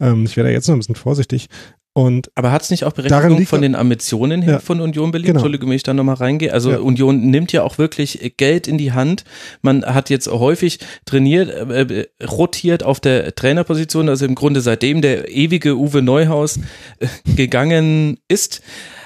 [0.01, 1.49] ähm, ich wäre da jetzt noch ein bisschen vorsichtig.
[1.97, 5.29] Und aber hat es nicht auch Berechtigung von den Ambitionen her ja, von Union Berlin?
[5.29, 5.39] Genau.
[5.39, 6.53] Entschuldige, wenn ich da nochmal reingehe.
[6.53, 6.79] Also ja.
[6.79, 9.25] Union nimmt ja auch wirklich Geld in die Hand.
[9.63, 15.29] Man hat jetzt häufig trainiert, äh, rotiert auf der Trainerposition, also im Grunde seitdem der
[15.31, 16.59] ewige Uwe Neuhaus
[16.99, 18.61] äh, gegangen ist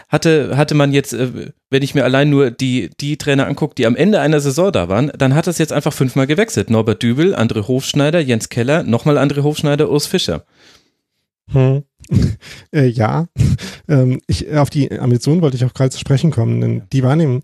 [0.09, 3.87] hatte, hatte man jetzt, äh, wenn ich mir allein nur die, die Trainer angucke, die
[3.87, 6.71] am Ende einer Saison da waren, dann hat das jetzt einfach fünfmal gewechselt.
[6.71, 10.45] Norbert Dübel, André Hofschneider, Jens Keller, nochmal André Hofschneider, Urs Fischer.
[11.51, 11.85] Hm.
[12.73, 13.27] äh, ja,
[13.89, 17.21] ähm, ich, auf die Ambitionen wollte ich auch gerade zu sprechen kommen, denn die waren
[17.21, 17.43] eben,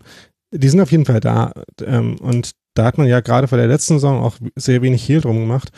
[0.51, 1.51] die sind auf jeden Fall da.
[1.83, 5.21] Ähm, und da hat man ja gerade vor der letzten Saison auch sehr wenig Hehl
[5.21, 5.69] drum gemacht.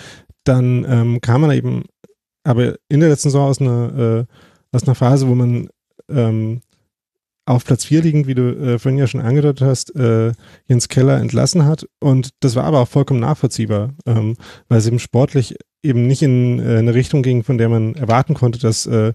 [0.45, 1.83] Dann ähm, kam man eben,
[2.43, 5.67] aber in der letzten Saison aus einer, äh, aus einer Phase, wo man
[6.09, 6.61] ähm,
[7.47, 10.33] auf Platz 4 liegend, wie du äh, vorhin ja schon angedeutet hast, äh,
[10.67, 11.87] Jens Keller entlassen hat.
[11.99, 14.35] Und das war aber auch vollkommen nachvollziehbar, ähm,
[14.67, 18.33] weil es eben sportlich eben nicht in äh, eine Richtung ging, von der man erwarten
[18.33, 19.13] konnte, dass äh,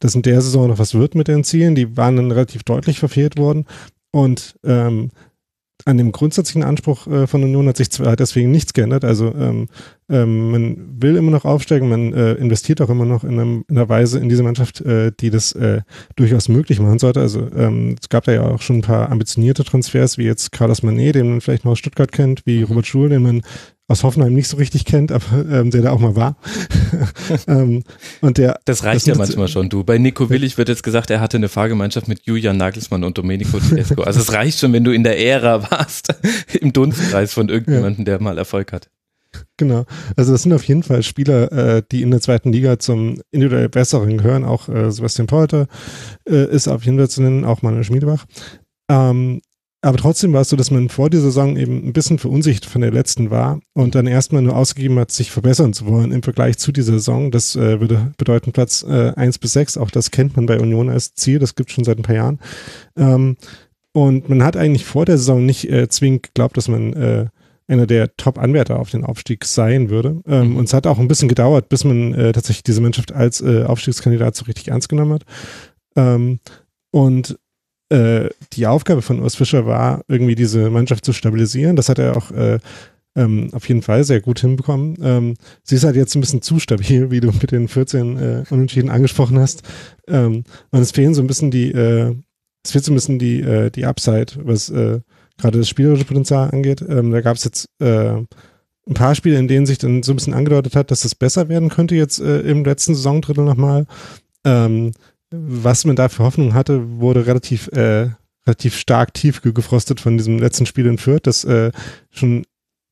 [0.00, 1.74] das in der Saison noch was wird mit den Zielen.
[1.74, 3.66] Die waren dann relativ deutlich verfehlt worden.
[4.10, 5.10] Und ähm,
[5.84, 9.04] an dem grundsätzlichen Anspruch äh, von Union hat sich zwar deswegen nichts geändert.
[9.04, 9.68] Also ähm,
[10.08, 13.76] ähm, man will immer noch aufsteigen, man äh, investiert auch immer noch in, einem, in
[13.76, 15.82] einer Weise in diese Mannschaft, äh, die das äh,
[16.16, 17.20] durchaus möglich machen sollte.
[17.20, 20.82] Also ähm, es gab da ja auch schon ein paar ambitionierte Transfers, wie jetzt Carlos
[20.82, 22.64] Manet, den man vielleicht noch aus Stuttgart kennt, wie mhm.
[22.64, 23.42] Robert Schul, den man
[23.86, 26.36] aus Hoffenheim nicht so richtig kennt, aber ähm, der da auch mal war.
[27.48, 27.84] ähm,
[28.20, 29.84] und der, das reicht das ja manchmal schon, du.
[29.84, 33.58] Bei Nico Willig wird jetzt gesagt, er hatte eine Fahrgemeinschaft mit Julian Nagelsmann und Domenico
[33.58, 34.02] Tedesco.
[34.02, 36.14] Also es reicht schon, wenn du in der Ära warst,
[36.60, 38.88] im Dunstkreis von irgendjemandem, der mal Erfolg hat.
[39.56, 39.84] Genau.
[40.16, 43.68] Also das sind auf jeden Fall Spieler, äh, die in der zweiten Liga zum individuell
[43.68, 44.44] Besseren gehören.
[44.44, 45.66] Auch äh, Sebastian Polter
[46.28, 48.24] äh, ist auf jeden Fall zu nennen, auch Manuel Schmiedebach.
[48.88, 49.40] Ähm,
[49.84, 52.80] aber trotzdem war es so, dass man vor dieser Saison eben ein bisschen verunsichert von
[52.80, 56.56] der letzten war und dann erstmal nur ausgegeben hat, sich verbessern zu wollen im Vergleich
[56.56, 57.30] zu dieser Saison.
[57.30, 59.76] Das äh, würde bedeuten Platz äh, 1 bis 6.
[59.76, 61.38] Auch das kennt man bei Union als Ziel.
[61.38, 62.40] Das gibt es schon seit ein paar Jahren.
[62.96, 63.36] Ähm,
[63.92, 67.26] und man hat eigentlich vor der Saison nicht äh, zwingend geglaubt, dass man äh,
[67.68, 70.22] einer der Top-Anwärter auf den Aufstieg sein würde.
[70.26, 70.56] Ähm, mhm.
[70.56, 73.64] Und es hat auch ein bisschen gedauert, bis man äh, tatsächlich diese Mannschaft als äh,
[73.64, 75.24] Aufstiegskandidat so richtig ernst genommen hat.
[75.94, 76.38] Ähm,
[76.90, 77.38] und
[77.94, 81.76] äh, die Aufgabe von Urs Fischer war, irgendwie diese Mannschaft zu stabilisieren.
[81.76, 82.58] Das hat er auch äh,
[83.16, 84.96] ähm, auf jeden Fall sehr gut hinbekommen.
[85.00, 88.44] Ähm, sie ist halt jetzt ein bisschen zu stabil, wie du mit den 14 äh,
[88.50, 89.62] Unentschieden angesprochen hast.
[90.08, 92.14] Ähm, und es fehlen so ein bisschen die, äh,
[92.64, 95.00] es fehlt so ein bisschen die, äh, die Upside, was äh,
[95.38, 96.82] gerade das spielerische Potenzial angeht.
[96.82, 98.16] Ähm, da gab es jetzt äh,
[98.86, 101.48] ein paar Spiele, in denen sich dann so ein bisschen angedeutet hat, dass das besser
[101.48, 103.86] werden könnte jetzt äh, im letzten Saisondrittel nochmal.
[104.44, 104.92] Ähm,
[105.46, 108.10] was man da für Hoffnung hatte, wurde relativ, äh,
[108.46, 111.72] relativ stark tief gefrostet von diesem letzten Spiel in Fürth, das äh,
[112.10, 112.44] schon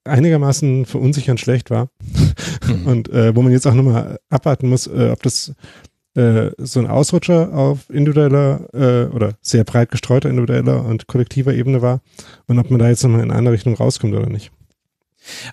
[0.04, 1.88] einigermaßen verunsichernd schlecht war.
[2.66, 2.86] Mhm.
[2.86, 5.54] Und äh, wo man jetzt auch nochmal abwarten muss, äh, ob das
[6.14, 11.80] äh, so ein Ausrutscher auf individueller äh, oder sehr breit gestreuter individueller und kollektiver Ebene
[11.80, 12.02] war
[12.46, 14.52] und ob man da jetzt nochmal in eine Richtung rauskommt oder nicht.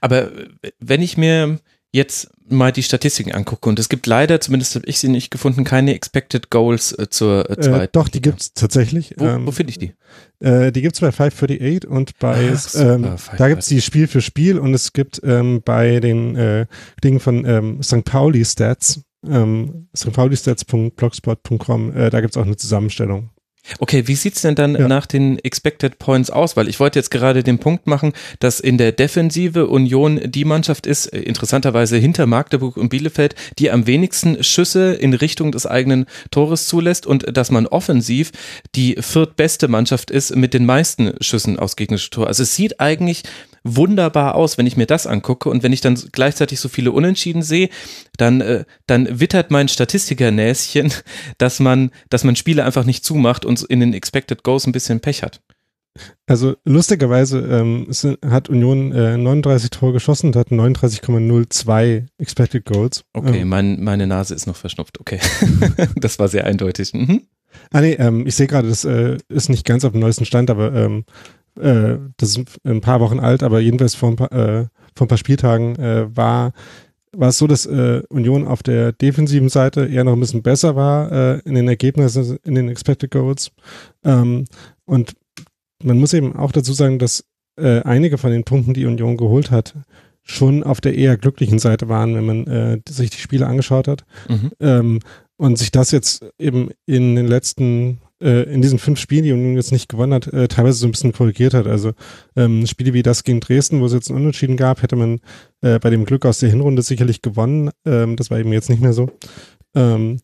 [0.01, 0.31] Aber
[0.79, 1.59] wenn ich mir
[1.91, 5.63] jetzt mal die Statistiken angucke und es gibt leider, zumindest habe ich sie nicht gefunden,
[5.63, 7.85] keine Expected Goals äh, zur äh, zweiten.
[7.85, 9.13] Äh, doch, die gibt es tatsächlich.
[9.17, 9.93] Wo, ähm, wo finde ich die?
[10.39, 14.07] Äh, die gibt es bei 538 und bei, Ach, ähm, da gibt es die Spiel
[14.07, 16.65] für Spiel und es gibt ähm, bei den äh,
[17.03, 18.03] Dingen von ähm, St.
[18.03, 20.13] Pauli Stats, ähm, St.
[20.13, 23.29] Pauli Stats.blogspot.com, äh, da gibt es auch eine Zusammenstellung.
[23.77, 24.87] Okay, wie sieht's denn dann ja.
[24.87, 26.57] nach den Expected Points aus?
[26.57, 30.87] Weil ich wollte jetzt gerade den Punkt machen, dass in der Defensive Union die Mannschaft
[30.87, 36.05] ist, äh, interessanterweise hinter Magdeburg und Bielefeld, die am wenigsten Schüsse in Richtung des eigenen
[36.31, 38.31] Tores zulässt und dass man offensiv
[38.75, 42.27] die viertbeste Mannschaft ist mit den meisten Schüssen aus gegnerischen Tor.
[42.27, 43.23] Also es sieht eigentlich
[43.63, 47.41] wunderbar aus, wenn ich mir das angucke und wenn ich dann gleichzeitig so viele Unentschieden
[47.41, 47.69] sehe,
[48.17, 50.93] dann, äh, dann wittert mein Statistikernäschen,
[51.37, 54.99] dass man, dass man Spiele einfach nicht zumacht und in den Expected Goals ein bisschen
[54.99, 55.41] Pech hat.
[56.27, 57.87] Also lustigerweise ähm,
[58.25, 63.03] hat Union äh, 39 Tore geschossen und hat 39,02 Expected Goals.
[63.13, 63.49] Okay, ähm.
[63.49, 64.99] mein, meine Nase ist noch verschnupft.
[64.99, 65.19] Okay,
[65.95, 66.93] das war sehr eindeutig.
[66.93, 67.23] Mhm.
[67.71, 70.51] Ah nee, ähm, ich sehe gerade, das äh, ist nicht ganz auf dem neuesten Stand,
[70.51, 71.05] aber ähm,
[71.59, 75.07] äh, das ist ein paar Wochen alt, aber jedenfalls vor ein paar, äh, vor ein
[75.07, 76.53] paar Spieltagen äh, war,
[77.11, 80.75] war es so, dass äh, Union auf der defensiven Seite eher noch ein bisschen besser
[80.75, 83.51] war äh, in den Ergebnissen, in den Expected Goals.
[84.03, 84.45] Ähm,
[84.85, 85.13] und
[85.83, 87.23] man muss eben auch dazu sagen, dass
[87.57, 89.75] äh, einige von den Punkten, die Union geholt hat,
[90.23, 94.05] schon auf der eher glücklichen Seite waren, wenn man äh, sich die Spiele angeschaut hat.
[94.27, 94.51] Mhm.
[94.59, 94.99] Ähm,
[95.37, 99.71] und sich das jetzt eben in den letzten in diesen fünf Spielen, die Union jetzt
[99.71, 101.67] nicht gewonnen hat, äh, teilweise so ein bisschen korrigiert hat.
[101.67, 101.93] Also
[102.35, 105.21] ähm, Spiele wie das gegen Dresden, wo es jetzt einen Unentschieden gab, hätte man
[105.61, 107.71] äh, bei dem Glück aus der Hinrunde sicherlich gewonnen.
[107.85, 109.09] Ähm, das war eben jetzt nicht mehr so.
[109.75, 110.19] Ähm,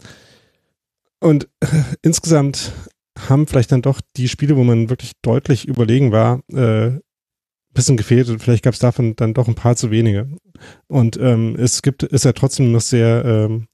[1.19, 1.67] und äh,
[2.01, 2.71] insgesamt
[3.17, 6.99] haben vielleicht dann doch die Spiele, wo man wirklich deutlich überlegen war, äh,
[7.73, 10.29] bisschen gefehlt und vielleicht gab es davon dann doch ein paar zu wenige.
[10.87, 13.67] Und ähm, es gibt, ist ja trotzdem noch sehr ähm,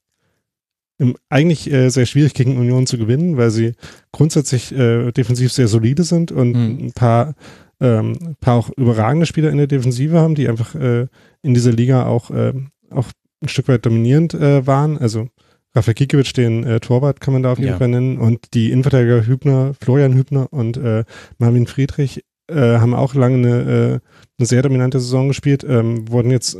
[1.28, 3.72] eigentlich äh, sehr schwierig gegen Union zu gewinnen, weil sie
[4.12, 6.86] grundsätzlich äh, defensiv sehr solide sind und mhm.
[6.86, 7.34] ein paar,
[7.80, 11.06] ähm, ein paar auch überragende Spieler in der Defensive haben, die einfach äh,
[11.42, 12.52] in dieser Liga auch, äh,
[12.90, 13.08] auch
[13.42, 14.98] ein Stück weit dominierend äh, waren.
[14.98, 15.28] Also
[15.74, 17.78] Rafa Kikiewicz, den äh, Torwart kann man da auf jeden ja.
[17.78, 21.04] Fall nennen und die Innenverteidiger Hübner, Florian Hübner und äh,
[21.38, 24.00] Marvin Friedrich äh, haben auch lange eine, äh,
[24.38, 26.58] eine sehr dominante Saison gespielt, ähm, wurden jetzt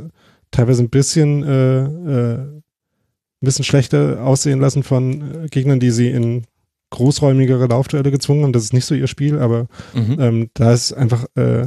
[0.50, 2.62] teilweise ein bisschen äh, äh,
[3.42, 6.44] ein bisschen schlechter aussehen lassen von äh, Gegnern, die sie in
[6.90, 8.52] großräumigere Laufduelle gezwungen haben.
[8.52, 10.16] Das ist nicht so ihr Spiel, aber mhm.
[10.20, 11.66] ähm, da ist einfach, äh,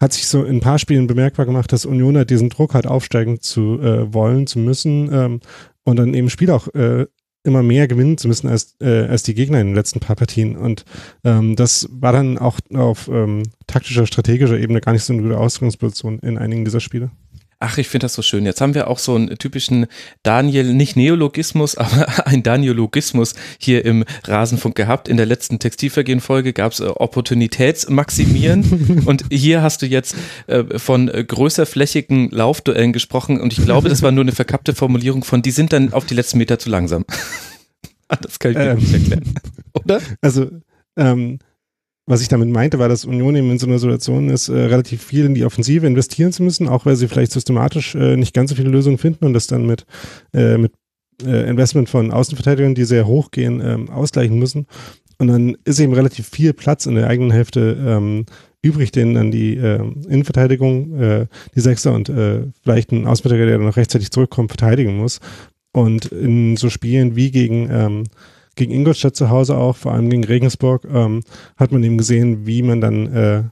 [0.00, 2.86] hat sich so in ein paar Spielen bemerkbar gemacht, dass Union halt diesen Druck hat,
[2.86, 5.40] aufsteigen zu äh, wollen, zu müssen ähm,
[5.84, 7.06] und dann eben Spiel auch äh,
[7.44, 10.56] immer mehr gewinnen zu müssen als, äh, als die Gegner in den letzten paar Partien.
[10.56, 10.84] Und
[11.22, 15.38] ähm, das war dann auch auf ähm, taktischer, strategischer Ebene gar nicht so eine gute
[15.38, 17.10] Ausgangsposition in einigen dieser Spiele.
[17.58, 18.44] Ach, ich finde das so schön.
[18.44, 19.86] Jetzt haben wir auch so einen typischen
[20.22, 25.08] Daniel, nicht Neologismus, aber ein Daniologismus hier im Rasenfunk gehabt.
[25.08, 30.16] In der letzten Textilvergehen-Folge gab es äh, Opportunitätsmaximieren und hier hast du jetzt
[30.48, 35.24] äh, von äh, größerflächigen Laufduellen gesprochen und ich glaube, das war nur eine verkappte Formulierung
[35.24, 37.06] von, die sind dann auf die letzten Meter zu langsam.
[38.20, 39.34] das kann ich mir ähm, nicht erklären.
[39.72, 40.00] Oder?
[40.20, 40.50] Also,
[40.96, 41.38] ähm,
[42.06, 45.02] was ich damit meinte, war, dass Union eben in so einer Situation ist, äh, relativ
[45.02, 48.50] viel in die Offensive investieren zu müssen, auch weil sie vielleicht systematisch äh, nicht ganz
[48.50, 49.84] so viele Lösungen finden und das dann mit,
[50.32, 50.72] äh, mit
[51.24, 54.66] äh, Investment von Außenverteidigern, die sehr hoch gehen, ähm, ausgleichen müssen.
[55.18, 58.26] Und dann ist eben relativ viel Platz in der eigenen Hälfte ähm,
[58.62, 63.58] übrig, den dann die äh, Innenverteidigung, äh, die Sechser und äh, vielleicht ein Außenverteidiger, der
[63.58, 65.20] dann noch rechtzeitig zurückkommt, verteidigen muss.
[65.72, 68.04] Und in so Spielen wie gegen ähm,
[68.56, 71.22] gegen Ingolstadt zu Hause auch, vor allem gegen Regensburg, ähm,
[71.56, 73.42] hat man eben gesehen, wie man dann äh,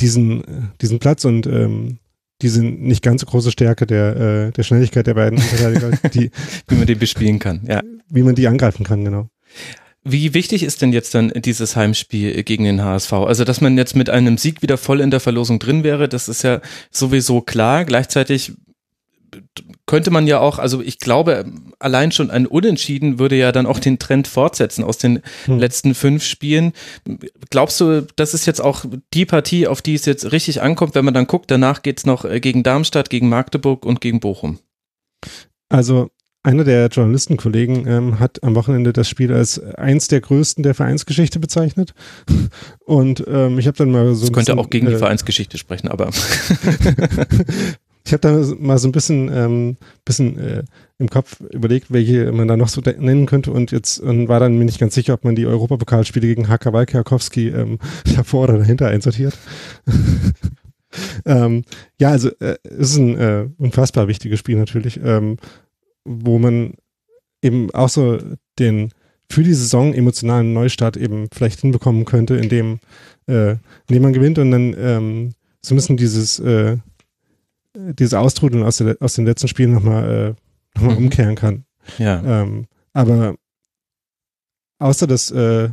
[0.00, 1.98] diesen, diesen Platz und ähm,
[2.42, 6.30] diese nicht ganz so große Stärke der, äh, der Schnelligkeit der beiden Verteidiger, die,
[6.68, 7.80] wie man die bespielen kann, ja.
[8.08, 9.28] Wie man die angreifen kann, genau.
[10.04, 13.12] Wie wichtig ist denn jetzt dann dieses Heimspiel gegen den HSV?
[13.12, 16.28] Also, dass man jetzt mit einem Sieg wieder voll in der Verlosung drin wäre, das
[16.28, 17.84] ist ja sowieso klar.
[17.84, 18.52] Gleichzeitig
[19.86, 21.44] könnte man ja auch, also ich glaube,
[21.78, 25.58] allein schon ein Unentschieden würde ja dann auch den Trend fortsetzen aus den hm.
[25.58, 26.72] letzten fünf Spielen.
[27.50, 31.04] Glaubst du, das ist jetzt auch die Partie, auf die es jetzt richtig ankommt, wenn
[31.04, 34.58] man dann guckt, danach geht es noch äh, gegen Darmstadt, gegen Magdeburg und gegen Bochum?
[35.68, 36.10] Also
[36.44, 41.38] einer der Journalistenkollegen ähm, hat am Wochenende das Spiel als eins der größten der Vereinsgeschichte
[41.38, 41.94] bezeichnet.
[42.84, 44.22] Und ähm, ich habe dann mal so.
[44.22, 46.10] Das könnte bisschen, auch gegen äh, die Vereinsgeschichte sprechen, aber.
[48.04, 50.64] ich habe da mal so ein bisschen, ähm, bisschen äh,
[50.98, 54.58] im Kopf überlegt, welche man da noch so nennen könnte und jetzt und war dann
[54.58, 57.78] mir nicht ganz sicher, ob man die Europapokalspiele gegen Haka Walkiakowski ähm,
[58.16, 59.36] davor oder dahinter einsortiert.
[61.26, 61.64] ähm,
[62.00, 65.00] ja, also äh, ist ein äh, unfassbar wichtiges Spiel natürlich.
[65.02, 65.38] Ähm,
[66.04, 66.74] wo man
[67.42, 68.18] eben auch so
[68.58, 68.92] den
[69.28, 72.80] für die Saison emotionalen Neustart eben vielleicht hinbekommen könnte, indem,
[73.26, 73.56] äh,
[73.88, 76.76] indem man gewinnt und dann ähm, so ein bisschen dieses, äh,
[77.74, 80.36] diese Austrudeln aus, der, aus den letzten Spielen nochmal
[80.76, 81.04] äh, noch mhm.
[81.04, 81.64] umkehren kann.
[81.98, 82.42] Ja.
[82.42, 83.36] Ähm, aber
[84.78, 85.70] außer dass, äh,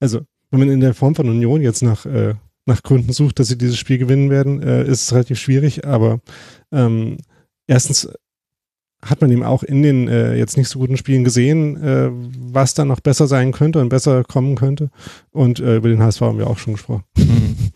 [0.00, 2.34] also wenn man in der Form von Union jetzt nach, äh,
[2.66, 6.20] nach Gründen sucht, dass sie dieses Spiel gewinnen werden, äh, ist es relativ schwierig, aber
[6.72, 7.18] ähm,
[7.66, 8.08] erstens
[9.04, 12.74] hat man ihm auch in den äh, jetzt nicht so guten Spielen gesehen, äh, was
[12.74, 14.90] da noch besser sein könnte und besser kommen könnte.
[15.32, 17.02] Und äh, über den HSV haben wir auch schon gesprochen.
[17.16, 17.72] Mhm.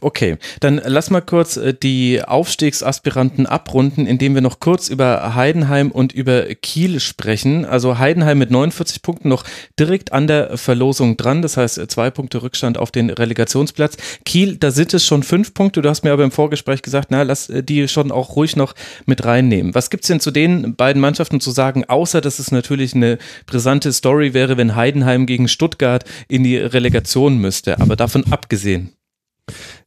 [0.00, 5.90] Okay, dann lass mal kurz äh, die Aufstiegsaspiranten abrunden, indem wir noch kurz über Heidenheim
[5.90, 7.64] und über Kiel sprechen.
[7.64, 9.44] Also Heidenheim mit 49 Punkten noch
[9.78, 13.96] direkt an der Verlosung dran, das heißt zwei Punkte Rückstand auf den Relegationsplatz.
[14.24, 15.82] Kiel, da sind es schon fünf Punkte.
[15.82, 18.74] Du hast mir aber im Vorgespräch gesagt, na, lass äh, die schon auch ruhig noch
[19.06, 19.74] mit reinnehmen.
[19.74, 23.92] Was gibt's denn zu den beiden Mannschaften zu sagen, außer dass es natürlich eine brisante
[23.92, 28.97] Story wäre, wenn Heidenheim gegen Stuttgart in die Relegation müsste, aber davon abgesehen.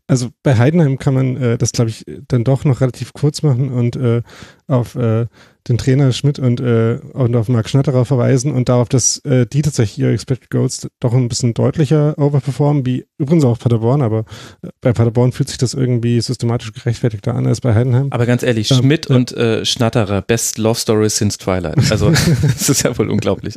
[0.08, 3.72] Also bei Heidenheim kann man äh, das, glaube ich, dann doch noch relativ kurz machen
[3.72, 4.22] und äh,
[4.68, 5.28] auf äh,
[5.68, 9.62] den Trainer Schmidt und, äh, und auf Marc Schnatterer verweisen und darauf, dass äh, die
[9.62, 14.26] tatsächlich ihre Expected Goals doch ein bisschen deutlicher overperformen, wie übrigens auch Paderborn, aber
[14.64, 18.08] äh, bei Paderborn fühlt sich das irgendwie systematisch gerechtfertigter an als bei Heidenheim.
[18.10, 19.16] Aber ganz ehrlich, ähm, Schmidt ja.
[19.16, 21.92] und äh, Schnatterer, best love story since Twilight.
[21.92, 22.10] Also
[22.42, 23.56] das ist ja wohl unglaublich.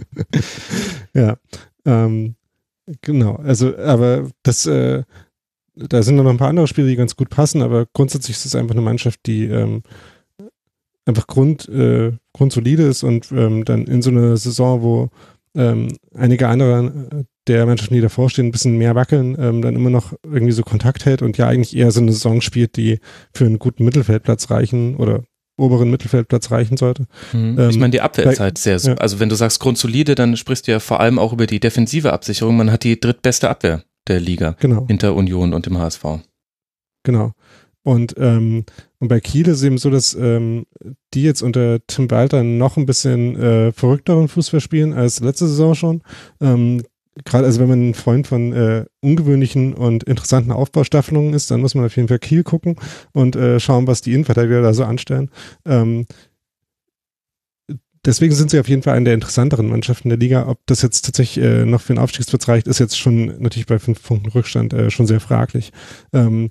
[1.14, 1.36] Ja,
[1.84, 2.36] ähm,
[3.02, 3.36] genau.
[3.36, 5.02] Also, aber das äh,
[5.76, 8.54] da sind noch ein paar andere Spiele, die ganz gut passen, aber grundsätzlich ist es
[8.54, 9.82] einfach eine Mannschaft, die ähm,
[11.06, 15.10] einfach grund, äh, grundsolide ist und ähm, dann in so einer Saison, wo
[15.56, 19.76] ähm, einige andere äh, der Mannschaften, die davor stehen, ein bisschen mehr wackeln, ähm, dann
[19.76, 23.00] immer noch irgendwie so Kontakt hält und ja eigentlich eher so eine Saison spielt, die
[23.34, 25.24] für einen guten Mittelfeldplatz reichen oder
[25.56, 27.06] oberen Mittelfeldplatz reichen sollte.
[27.32, 27.58] Mhm.
[27.58, 28.94] Ähm, ich meine, die Abwehr ist halt sehr, ja.
[28.94, 32.12] also wenn du sagst grundsolide, dann sprichst du ja vor allem auch über die defensive
[32.12, 32.56] Absicherung.
[32.56, 34.56] Man hat die drittbeste Abwehr der Liga.
[34.60, 34.86] Genau.
[34.86, 36.04] Hinter Union und dem HSV.
[37.02, 37.32] Genau.
[37.82, 38.64] Und, ähm,
[38.98, 40.64] und bei Kiel ist es eben so, dass ähm,
[41.12, 45.74] die jetzt unter Tim Walter noch ein bisschen äh, verrückteren Fußball spielen als letzte Saison
[45.74, 46.02] schon.
[46.40, 46.82] Ähm,
[47.24, 51.76] Gerade also wenn man ein Freund von äh, ungewöhnlichen und interessanten Aufbaustaffelungen ist, dann muss
[51.76, 52.74] man auf jeden Fall Kiel gucken
[53.12, 55.30] und äh, schauen, was die Innenverteidiger da so anstellen.
[55.64, 56.06] Ähm,
[58.04, 60.48] deswegen sind sie auf jeden Fall eine der interessanteren Mannschaften der Liga.
[60.48, 63.78] Ob das jetzt tatsächlich äh, noch für den Aufstiegsplatz reicht, ist jetzt schon natürlich bei
[63.78, 65.72] fünf Punkten Rückstand äh, schon sehr fraglich.
[66.12, 66.50] Ähm,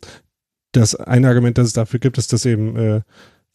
[0.71, 3.01] das eine Argument, das es dafür gibt, ist, dass eben äh,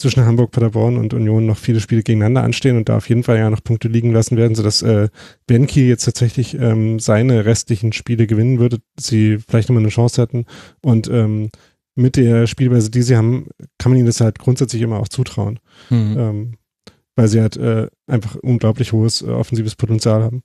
[0.01, 3.37] zwischen Hamburg, Paderborn und Union noch viele Spiele gegeneinander anstehen und da auf jeden Fall
[3.37, 5.09] ja noch Punkte liegen lassen werden, sodass äh,
[5.49, 10.23] wenn Kiel jetzt tatsächlich ähm, seine restlichen Spiele gewinnen würde, sie vielleicht nochmal eine Chance
[10.23, 10.47] hätten
[10.83, 11.51] und ähm,
[11.97, 15.59] mit der Spielweise, die sie haben, kann man ihnen das halt grundsätzlich immer auch zutrauen.
[15.91, 16.17] Mhm.
[16.17, 16.53] Ähm,
[17.19, 20.45] weil sie halt äh, einfach unglaublich hohes äh, offensives Potenzial haben.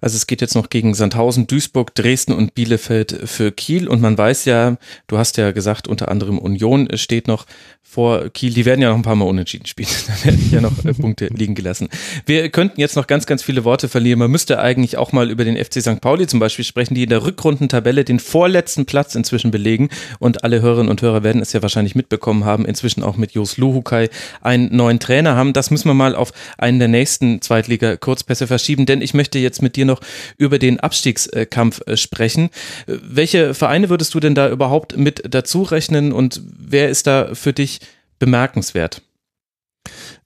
[0.00, 3.88] Also es geht jetzt noch gegen Sandhausen, Duisburg, Dresden und Bielefeld für Kiel.
[3.88, 4.76] Und man weiß ja,
[5.06, 7.46] du hast ja gesagt, unter anderem Union steht noch
[7.90, 8.52] vor Kiel.
[8.52, 9.88] Die werden ja noch ein paar Mal unentschieden spielen.
[10.06, 11.88] Da werden ja noch äh, Punkte liegen gelassen.
[12.26, 14.18] Wir könnten jetzt noch ganz, ganz viele Worte verlieren.
[14.18, 16.00] Man müsste eigentlich auch mal über den FC St.
[16.00, 19.88] Pauli zum Beispiel sprechen, die in der Rückrundentabelle den vorletzten Platz inzwischen belegen.
[20.18, 23.56] Und alle Hörerinnen und Hörer werden es ja wahrscheinlich mitbekommen haben, inzwischen auch mit Jos
[23.56, 24.08] Luhukai
[24.40, 25.52] einen neuen Trainer haben.
[25.52, 29.74] Das müssen wir mal auf einen der nächsten Zweitliga-Kurzpässe verschieben, denn ich möchte jetzt mit
[29.76, 30.00] dir noch
[30.36, 32.50] über den Abstiegskampf äh, sprechen.
[32.86, 37.52] Welche Vereine würdest du denn da überhaupt mit dazu rechnen und wer ist da für
[37.52, 37.80] dich
[38.18, 39.02] bemerkenswert?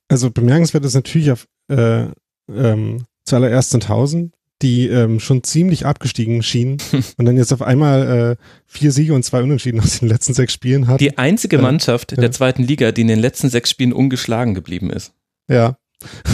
[0.07, 2.07] Also bemerkenswert ist natürlich auf äh,
[2.51, 6.77] ähm, zuallererst Sandhausen, die ähm, schon ziemlich abgestiegen schienen
[7.17, 10.53] und dann jetzt auf einmal äh, vier Siege und zwei Unentschieden aus den letzten sechs
[10.53, 11.01] Spielen hat.
[11.01, 14.53] Die einzige äh, Mannschaft äh, der zweiten Liga, die in den letzten sechs Spielen ungeschlagen
[14.53, 15.13] geblieben ist.
[15.49, 15.77] Ja,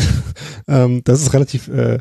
[0.67, 1.99] ähm, das ist relativ äh,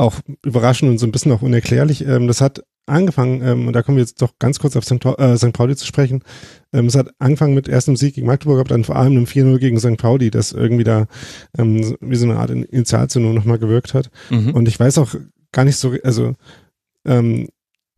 [0.00, 2.06] auch überraschend und so ein bisschen auch unerklärlich.
[2.06, 5.04] Ähm, das hat angefangen, ähm, und da kommen wir jetzt doch ganz kurz auf St.
[5.04, 5.52] Äh, St.
[5.52, 6.22] Pauli zu sprechen.
[6.72, 9.58] Ähm, es hat angefangen mit erstem Sieg gegen Magdeburg, aber dann vor allem einem 4-0
[9.58, 9.96] gegen St.
[9.96, 11.06] Pauli, das irgendwie da
[11.56, 14.10] ähm, wie so eine Art Initialzündung nochmal gewirkt hat.
[14.30, 14.54] Mhm.
[14.54, 15.14] Und ich weiß auch
[15.52, 16.34] gar nicht so, also
[17.04, 17.48] ähm,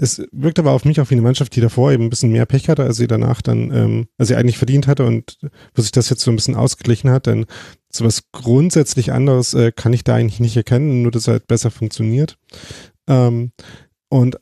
[0.02, 2.44] es wirkt aber auf mich auch wie eine Mannschaft, die davor eben ein bisschen mehr
[2.44, 5.38] Pech hatte, als sie danach dann, ähm, als sie eigentlich verdient hatte und
[5.74, 7.46] wo sich das jetzt so ein bisschen ausgeglichen hat, denn
[7.88, 11.70] so was grundsätzlich anderes äh, kann ich da eigentlich nicht erkennen, nur dass halt besser
[11.70, 12.36] funktioniert.
[13.06, 13.52] Ähm,
[14.08, 14.38] und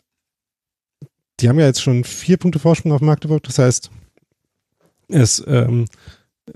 [1.41, 3.91] die haben ja jetzt schon vier Punkte Vorsprung auf Magdeburg, das heißt,
[5.09, 5.85] es ähm,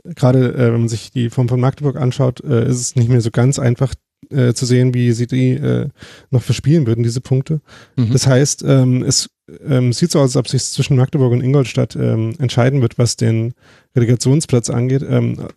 [0.04, 3.20] gerade äh, wenn man sich die Form von Magdeburg anschaut, äh, ist es nicht mehr
[3.20, 3.94] so ganz einfach
[4.30, 5.88] äh, zu sehen, wie sie die äh,
[6.30, 7.60] noch verspielen würden, diese Punkte.
[7.96, 8.12] Mhm.
[8.12, 9.30] Das heißt, ähm, es
[9.66, 13.16] ähm, sieht so aus, als ob sich zwischen Magdeburg und Ingolstadt ähm, entscheiden wird, was
[13.16, 13.54] den
[13.94, 15.04] Relegationsplatz angeht.
[15.08, 15.48] Ähm,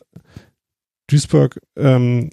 [1.09, 2.30] Duisburg ähm,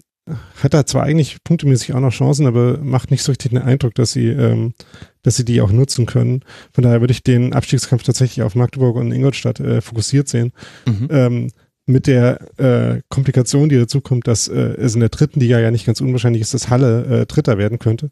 [0.61, 3.93] hat da zwar eigentlich punktemäßig auch noch Chancen, aber macht nicht so richtig den Eindruck,
[3.93, 4.73] dass sie, ähm,
[5.21, 6.41] dass sie die auch nutzen können.
[6.73, 10.51] Von daher würde ich den Abstiegskampf tatsächlich auf Magdeburg und Ingolstadt äh, fokussiert sehen.
[10.87, 11.07] Mhm.
[11.11, 11.51] Ähm,
[11.85, 15.71] mit der äh, Komplikation, die dazu kommt, dass äh, es in der dritten Liga ja
[15.71, 18.11] nicht ganz unwahrscheinlich ist, dass Halle äh, Dritter werden könnte.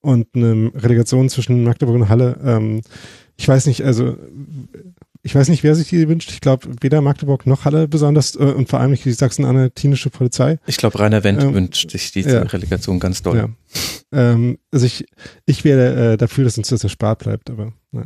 [0.00, 2.82] Und eine Relegation zwischen Magdeburg und Halle, ähm,
[3.36, 4.16] ich weiß nicht, also
[5.22, 6.30] ich weiß nicht, wer sich die wünscht.
[6.30, 10.58] Ich glaube, weder Magdeburg noch Halle besonders äh, und vor allem nicht die sachsen-anhaltinische Polizei.
[10.66, 12.42] Ich glaube, Rainer Wendt ähm, wünscht sich diese ja.
[12.42, 13.36] Relegation ganz doll.
[13.38, 13.48] Ja.
[14.12, 15.06] Ähm, also ich,
[15.46, 18.02] ich wäre äh, dafür, dass uns das erspart bleibt, aber ja.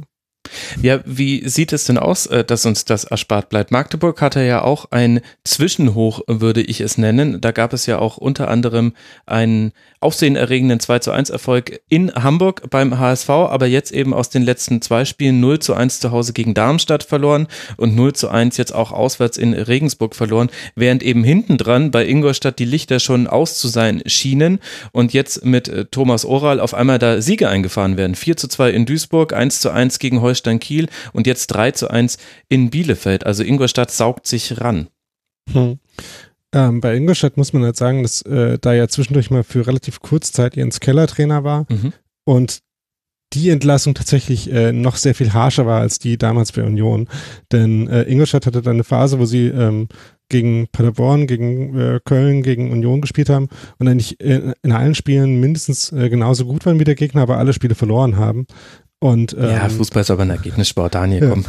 [0.83, 3.71] Ja, wie sieht es denn aus, äh, dass uns das erspart bleibt?
[3.71, 7.41] Magdeburg hatte ja auch ein Zwischenhoch, würde ich es nennen.
[7.41, 8.93] Da gab es ja auch unter anderem
[9.27, 14.43] einen aufsehenerregenden 2 zu 1 Erfolg in Hamburg beim HSV, aber jetzt eben aus den
[14.43, 18.57] letzten zwei Spielen 0 zu 1 zu Hause gegen Darmstadt verloren und 0 zu 1
[18.57, 23.27] jetzt auch auswärts in Regensburg verloren, während eben hinten dran bei Ingolstadt die Lichter schon
[23.27, 24.61] aus zu sein schienen
[24.93, 28.15] und jetzt mit äh, Thomas Oral auf einmal da Siege eingefahren werden.
[28.15, 31.73] 4 zu 2 in Duisburg, 1 zu 1 gegen Holstein Holstein Kiel und jetzt 3
[31.73, 32.19] zu 1
[32.49, 33.27] in Bielefeld.
[33.27, 34.89] Also Ingolstadt saugt sich ran.
[35.53, 35.79] Hm.
[36.53, 40.01] Ähm, bei Ingolstadt muss man halt sagen, dass äh, da ja zwischendurch mal für relativ
[40.01, 41.93] kurz Zeit Jens Keller Trainer war mhm.
[42.25, 42.61] und
[43.35, 47.07] die Entlassung tatsächlich äh, noch sehr viel harscher war als die damals bei Union.
[47.53, 49.89] Denn äh, Ingolstadt hatte dann eine Phase, wo sie ähm,
[50.31, 55.41] gegen Paderborn, gegen äh, Köln, gegen Union gespielt haben und eigentlich in, in allen Spielen
[55.41, 58.47] mindestens äh, genauso gut waren wie der Gegner, aber alle Spiele verloren haben.
[59.01, 61.31] Und, ähm, ja, Fußball ist aber ein Ergebnissport, Daniel, ja.
[61.31, 61.45] komm.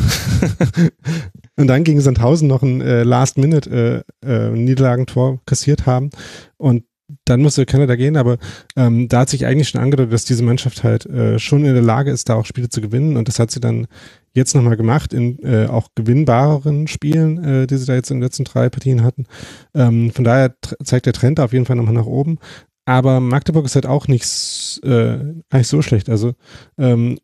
[1.58, 6.12] und dann gegen Sandhausen noch ein äh, Last-Minute-Niederlagentor äh, äh, kassiert haben.
[6.58, 6.84] Und
[7.26, 8.38] dann musste Kanada gehen, aber
[8.76, 11.82] ähm, da hat sich eigentlich schon angedeutet, dass diese Mannschaft halt äh, schon in der
[11.82, 13.18] Lage ist, da auch Spiele zu gewinnen.
[13.18, 13.88] Und das hat sie dann
[14.34, 18.24] jetzt nochmal gemacht in äh, auch gewinnbareren Spielen, äh, die sie da jetzt in den
[18.24, 19.26] letzten drei Partien hatten.
[19.74, 22.38] Ähm, von daher zeigt der Trend auf jeden Fall nochmal nach oben.
[22.86, 25.18] Aber Magdeburg ist halt auch nicht, äh,
[25.54, 26.10] nicht so schlecht.
[26.10, 26.34] Also
[26.78, 27.18] ähm,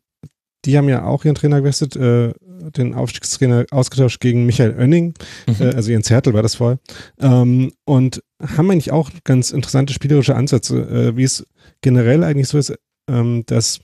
[0.66, 2.32] die haben ja auch ihren Trainer gewechselt, äh,
[2.76, 5.14] den Aufstiegstrainer ausgetauscht gegen Michael Oenning,
[5.46, 5.54] mhm.
[5.60, 6.78] äh, also ihren Zertel war das vorher,
[7.20, 11.46] ähm, und haben eigentlich auch ganz interessante spielerische Ansätze, äh, wie es
[11.80, 12.74] generell eigentlich so ist,
[13.08, 13.80] ähm, dass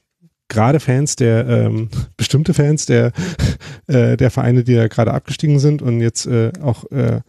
[0.48, 3.12] gerade Fans der, ähm, bestimmte Fans der,
[3.86, 7.20] äh, der Vereine, die ja gerade abgestiegen sind und jetzt äh, auch äh,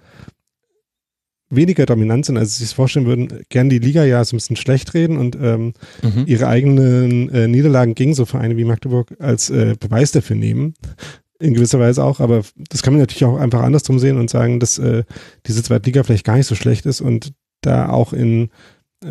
[1.55, 4.55] weniger dominant sind, als sie sich vorstellen würden, gern die Liga ja so ein bisschen
[4.55, 6.23] schlecht reden und ähm, mhm.
[6.25, 10.73] ihre eigenen äh, Niederlagen gegen so Vereine wie Magdeburg als äh, Beweis dafür nehmen.
[11.39, 14.59] In gewisser Weise auch, aber das kann man natürlich auch einfach andersrum sehen und sagen,
[14.59, 15.03] dass äh,
[15.45, 18.49] diese zweite Liga vielleicht gar nicht so schlecht ist und da auch in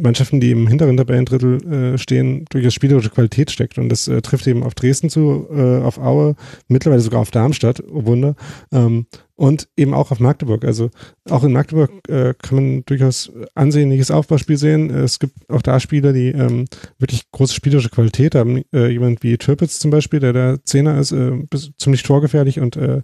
[0.01, 3.79] Mannschaften, die im hinteren Tabellendrittel äh, stehen, durchaus spielerische Qualität steckt.
[3.79, 6.37] Und das äh, trifft eben auf Dresden zu, äh, auf Aue,
[6.69, 8.35] mittlerweile sogar auf Darmstadt, oh Wunder,
[8.73, 10.65] ähm, und eben auch auf Magdeburg.
[10.65, 10.91] Also
[11.29, 14.91] auch in Magdeburg äh, kann man durchaus ansehnliches Aufbauspiel sehen.
[14.91, 16.67] Es gibt auch da Spieler, die ähm,
[16.99, 18.63] wirklich große spielerische Qualität haben.
[18.73, 21.33] Äh, jemand wie Türpitz zum Beispiel, der der Zehner ist, äh,
[21.79, 23.03] ziemlich torgefährlich und äh,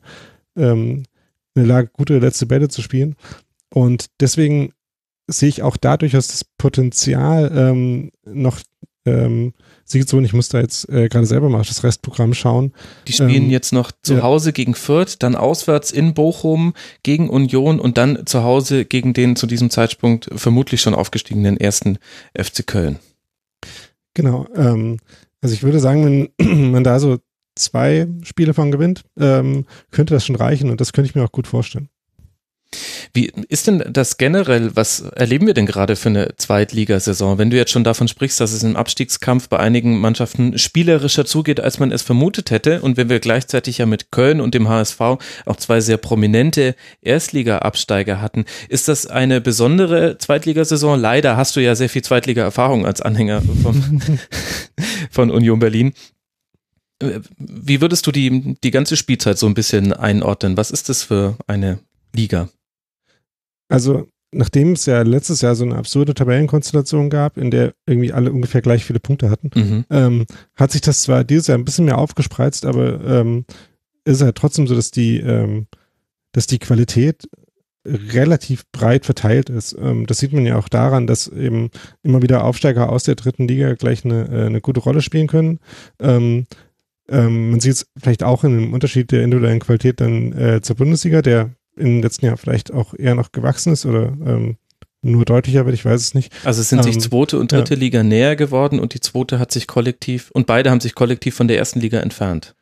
[0.57, 1.05] ähm,
[1.55, 3.17] in der Lage, gute letzte Bälle zu spielen.
[3.71, 4.73] Und deswegen
[5.29, 8.61] sehe ich auch da durchaus das Potenzial, ähm, noch
[9.07, 9.53] ähm,
[9.85, 10.27] Siegezone.
[10.27, 12.73] Ich muss da jetzt äh, gerade selber mal das Restprogramm schauen.
[13.07, 14.23] Die spielen ähm, jetzt noch zu ja.
[14.23, 19.37] Hause gegen Fürth, dann auswärts in Bochum gegen Union und dann zu Hause gegen den
[19.37, 21.99] zu diesem Zeitpunkt vermutlich schon aufgestiegenen ersten
[22.37, 22.99] FC Köln.
[24.15, 24.47] Genau.
[24.55, 24.99] Ähm,
[25.41, 27.19] also ich würde sagen, wenn man da so
[27.55, 31.33] zwei Spiele von gewinnt, ähm, könnte das schon reichen und das könnte ich mir auch
[31.33, 31.89] gut vorstellen.
[33.19, 34.77] Wie ist denn das generell?
[34.77, 37.37] Was erleben wir denn gerade für eine Zweitligasaison?
[37.37, 41.59] Wenn du jetzt schon davon sprichst, dass es im Abstiegskampf bei einigen Mannschaften spielerischer zugeht,
[41.59, 45.01] als man es vermutet hätte, und wenn wir gleichzeitig ja mit Köln und dem HSV
[45.01, 51.01] auch zwei sehr prominente Erstliga-Absteiger hatten, ist das eine besondere Zweitligasaison?
[51.01, 54.01] Leider hast du ja sehr viel Zweitliga-Erfahrung als Anhänger vom,
[55.11, 55.93] von Union Berlin.
[57.37, 60.57] wie würdest du die, die ganze Spielzeit so ein bisschen einordnen?
[60.57, 61.81] Was ist das für eine
[62.15, 62.49] Liga?
[63.69, 68.33] Also, nachdem es ja letztes Jahr so eine absurde Tabellenkonstellation gab, in der irgendwie alle
[68.33, 69.85] ungefähr gleich viele Punkte hatten, mhm.
[69.91, 73.45] ähm, hat sich das zwar dieses Jahr ein bisschen mehr aufgespreizt, aber ähm,
[74.05, 75.67] ist halt trotzdem so, dass die, ähm,
[76.33, 77.29] dass die Qualität
[77.87, 79.77] relativ breit verteilt ist.
[79.79, 81.71] Ähm, das sieht man ja auch daran, dass eben
[82.03, 85.61] immer wieder Aufsteiger aus der dritten Liga gleich eine, äh, eine gute Rolle spielen können.
[86.01, 86.47] Ähm,
[87.09, 90.77] ähm, man sieht es vielleicht auch in dem Unterschied der individuellen Qualität dann äh, zur
[90.77, 94.57] Bundesliga, der im letzten Jahr vielleicht auch eher noch gewachsen ist oder ähm,
[95.01, 96.33] nur deutlicher wird, ich weiß es nicht.
[96.45, 97.81] Also es sind sich ähm, zweite und dritte ja.
[97.81, 101.49] Liga näher geworden und die zweite hat sich kollektiv und beide haben sich kollektiv von
[101.49, 102.55] der ersten Liga entfernt.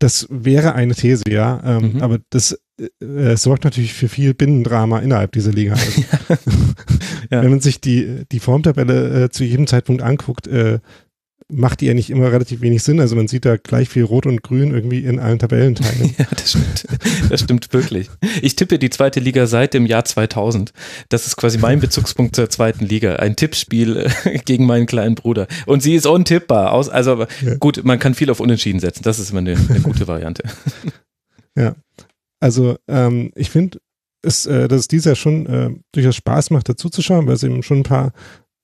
[0.00, 1.60] Das wäre eine These, ja.
[1.64, 2.02] Ähm, mhm.
[2.02, 2.58] Aber das
[3.00, 5.74] äh, sorgt natürlich für viel Binnendrama innerhalb dieser Liga.
[6.28, 6.50] Also,
[7.30, 7.42] ja.
[7.42, 10.78] Wenn man sich die, die Formtabelle äh, zu jedem Zeitpunkt anguckt, äh,
[11.50, 13.00] macht die ja nicht immer relativ wenig Sinn.
[13.00, 16.14] Also man sieht da gleich viel Rot und Grün irgendwie in allen Tabellenteilen.
[16.18, 16.86] ja, das stimmt.
[17.30, 18.10] Das stimmt wirklich.
[18.42, 20.72] Ich tippe die zweite Liga seit dem Jahr 2000.
[21.08, 23.16] Das ist quasi mein Bezugspunkt zur zweiten Liga.
[23.16, 25.46] Ein Tippspiel äh, gegen meinen kleinen Bruder.
[25.66, 26.72] Und sie ist untippbar.
[26.72, 27.26] also
[27.58, 29.02] gut, man kann viel auf Unentschieden setzen.
[29.02, 30.42] Das ist immer eine, eine gute Variante.
[31.56, 31.74] ja.
[32.40, 33.78] Also ähm, ich finde,
[34.22, 37.78] ist, äh, dass es dieser schon äh, durchaus Spaß macht, dazuzuschauen, weil es eben schon
[37.78, 38.12] ein paar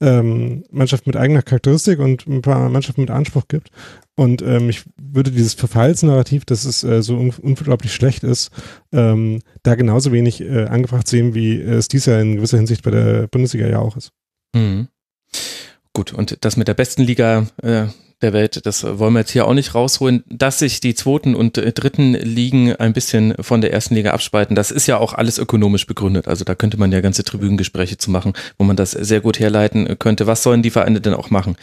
[0.05, 3.70] ähm, Mannschaft mit eigener Charakteristik und ein paar Mannschaften mit Anspruch gibt.
[4.16, 8.50] Und ähm, ich würde dieses Verfallsnarrativ, dass es äh, so un unglaublich schlecht ist,
[8.92, 12.90] ähm, da genauso wenig äh, angebracht sehen, wie es dies Jahr in gewisser Hinsicht bei
[12.90, 14.12] der Bundesliga ja auch ist.
[14.55, 14.88] Mhm.
[15.94, 17.86] Gut, und das mit der besten Liga, äh,
[18.22, 18.64] der Welt.
[18.66, 20.24] Das wollen wir jetzt hier auch nicht rausholen.
[20.28, 24.70] Dass sich die zweiten und dritten Ligen ein bisschen von der ersten Liga abspalten, das
[24.70, 26.28] ist ja auch alles ökonomisch begründet.
[26.28, 29.98] Also da könnte man ja ganze Tribünengespräche zu machen, wo man das sehr gut herleiten
[29.98, 30.26] könnte.
[30.26, 31.56] Was sollen die Vereine denn auch machen?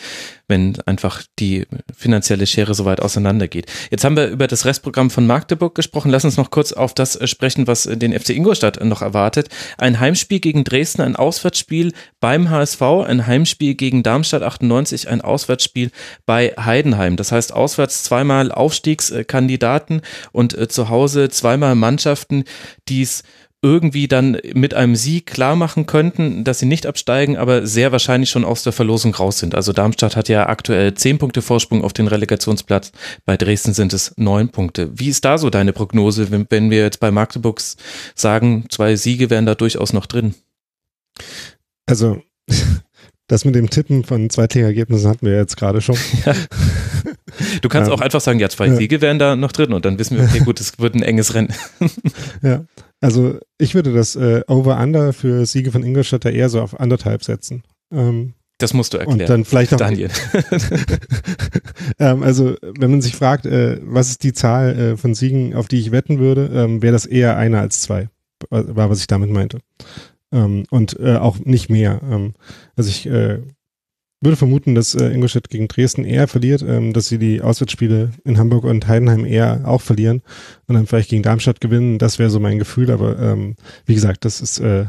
[0.52, 1.66] Wenn einfach die
[1.97, 3.72] finanzielle Schere so weit auseinandergeht.
[3.89, 6.12] Jetzt haben wir über das Restprogramm von Magdeburg gesprochen.
[6.12, 9.47] Lass uns noch kurz auf das sprechen, was den FC Ingolstadt noch erwartet.
[9.78, 15.89] Ein Heimspiel gegen Dresden, ein Auswärtsspiel beim HSV, ein Heimspiel gegen Darmstadt 98, ein Auswärtsspiel
[16.26, 17.16] bei Heidenheim.
[17.16, 20.02] Das heißt auswärts zweimal Aufstiegskandidaten
[20.34, 22.43] und äh, zu Hause zweimal Mannschaften,
[22.89, 23.24] die es
[23.64, 28.32] irgendwie dann mit einem Sieg klar machen könnten, dass sie nicht absteigen, aber sehr wahrscheinlich
[28.32, 29.53] schon aus der Verlosung raus sind.
[29.53, 32.91] Also Darmstadt hat ja aktuell zehn Punkte Vorsprung auf den Relegationsplatz,
[33.26, 34.89] bei Dresden sind es neun Punkte.
[34.97, 37.62] Wie ist da so deine Prognose, wenn, wenn wir jetzt bei Magdeburg
[38.16, 40.34] sagen, zwei Siege wären da durchaus noch drin?
[41.86, 42.22] Also
[43.28, 45.97] das mit dem Tippen von Zweitliga-Ergebnissen hatten wir jetzt gerade schon.
[46.26, 46.34] Ja.
[47.62, 47.96] Du kannst ja.
[47.96, 48.76] auch einfach sagen, ja, zwei ja.
[48.76, 51.34] Siege wären da noch drin und dann wissen wir, okay, gut, es wird ein enges
[51.34, 51.54] Rennen.
[52.42, 52.64] ja,
[53.00, 57.64] also ich würde das äh, Over-Under für Siege von Ingolstadt eher so auf anderthalb setzen.
[57.92, 59.22] Ähm, das musst du erklären.
[59.22, 59.78] Und dann vielleicht auch.
[59.78, 60.10] Daniel.
[62.00, 65.68] ähm, also, wenn man sich fragt, äh, was ist die Zahl äh, von Siegen, auf
[65.68, 68.10] die ich wetten würde, ähm, wäre das eher einer als zwei.
[68.50, 69.60] War, was ich damit meinte.
[70.32, 72.02] Ähm, und äh, auch nicht mehr.
[72.10, 72.34] Ähm,
[72.76, 73.40] also ich äh,
[74.22, 78.38] würde vermuten, dass äh, Ingolstadt gegen Dresden eher verliert, ähm, dass sie die Auswärtsspiele in
[78.38, 80.22] Hamburg und Heidenheim eher auch verlieren
[80.68, 81.98] und dann vielleicht gegen Darmstadt gewinnen.
[81.98, 83.56] Das wäre so mein Gefühl, aber ähm,
[83.86, 84.86] wie gesagt, das ist äh,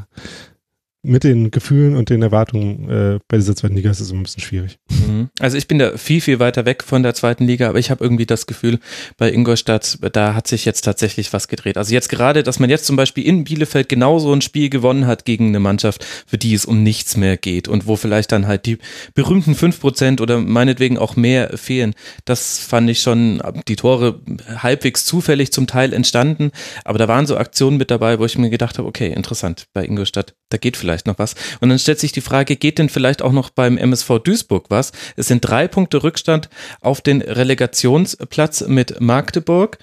[1.04, 4.42] mit den Gefühlen und den Erwartungen äh, bei dieser zweiten Liga ist es ein bisschen
[4.42, 4.78] schwierig.
[4.88, 5.30] Mhm.
[5.40, 8.04] Also ich bin da viel, viel weiter weg von der zweiten Liga, aber ich habe
[8.04, 8.78] irgendwie das Gefühl,
[9.18, 11.76] bei Ingolstadt, da hat sich jetzt tatsächlich was gedreht.
[11.76, 15.24] Also jetzt gerade, dass man jetzt zum Beispiel in Bielefeld genauso ein Spiel gewonnen hat
[15.24, 18.66] gegen eine Mannschaft, für die es um nichts mehr geht und wo vielleicht dann halt
[18.66, 18.78] die
[19.14, 21.94] berühmten fünf Prozent oder meinetwegen auch mehr fehlen.
[22.24, 24.20] Das fand ich schon, die Tore
[24.56, 26.52] halbwegs zufällig zum Teil entstanden,
[26.84, 29.84] aber da waren so Aktionen mit dabei, wo ich mir gedacht habe, okay, interessant, bei
[29.84, 31.34] Ingolstadt, da geht vielleicht vielleicht noch was.
[31.60, 34.92] Und dann stellt sich die Frage, geht denn vielleicht auch noch beim MSV Duisburg was?
[35.16, 36.48] Es sind drei Punkte Rückstand
[36.80, 39.78] auf den Relegationsplatz mit Magdeburg.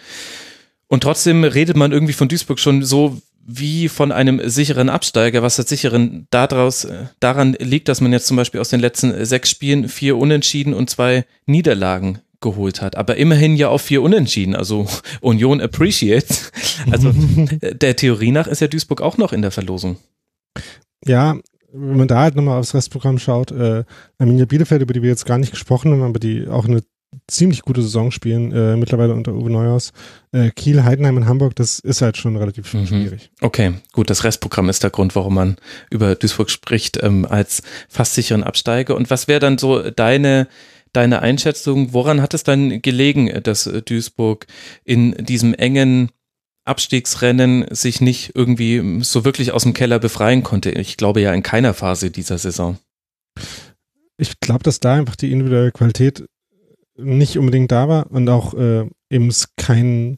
[0.87, 5.55] Und trotzdem redet man irgendwie von Duisburg schon so wie von einem sicheren Absteiger, was
[5.55, 6.87] das sicheren daraus,
[7.19, 10.91] daran liegt, dass man jetzt zum Beispiel aus den letzten sechs Spielen vier Unentschieden und
[10.91, 12.95] zwei Niederlagen geholt hat.
[12.95, 14.55] Aber immerhin ja auf vier Unentschieden.
[14.55, 14.87] Also
[15.21, 16.51] Union appreciates.
[16.91, 17.11] Also
[17.61, 19.97] der Theorie nach ist ja Duisburg auch noch in der Verlosung
[21.05, 21.37] ja,
[21.71, 23.83] wenn man da halt nochmal aufs Restprogramm schaut, äh,
[24.17, 26.81] Arminia Bielefeld, über die wir jetzt gar nicht gesprochen haben, aber die auch eine
[27.27, 29.93] ziemlich gute Saison spielen, äh, mittlerweile unter Uwe Neuhaus.
[30.31, 32.87] Äh, Kiel, Heidenheim und Hamburg, das ist halt schon relativ mhm.
[32.87, 33.31] schwierig.
[33.41, 35.57] Okay, gut, das Restprogramm ist der Grund, warum man
[35.89, 38.95] über Duisburg spricht, ähm, als fast sicheren Absteiger.
[38.95, 40.47] Und was wäre dann so deine,
[40.93, 44.45] deine Einschätzung, woran hat es dann gelegen, dass Duisburg
[44.83, 46.09] in diesem engen
[46.69, 50.71] Abstiegsrennen sich nicht irgendwie so wirklich aus dem Keller befreien konnte.
[50.71, 52.77] Ich glaube ja in keiner Phase dieser Saison.
[54.17, 56.25] Ich glaube, dass da einfach die individuelle Qualität
[56.97, 60.17] nicht unbedingt da war und auch äh, eben es keinen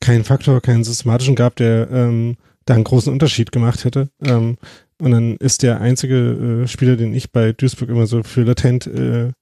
[0.00, 4.08] kein Faktor, keinen systematischen gab, der ähm, da einen großen Unterschied gemacht hätte.
[4.24, 4.56] Ähm,
[5.00, 8.86] und dann ist der einzige äh, Spieler, den ich bei Duisburg immer so für latent
[8.86, 9.32] äh,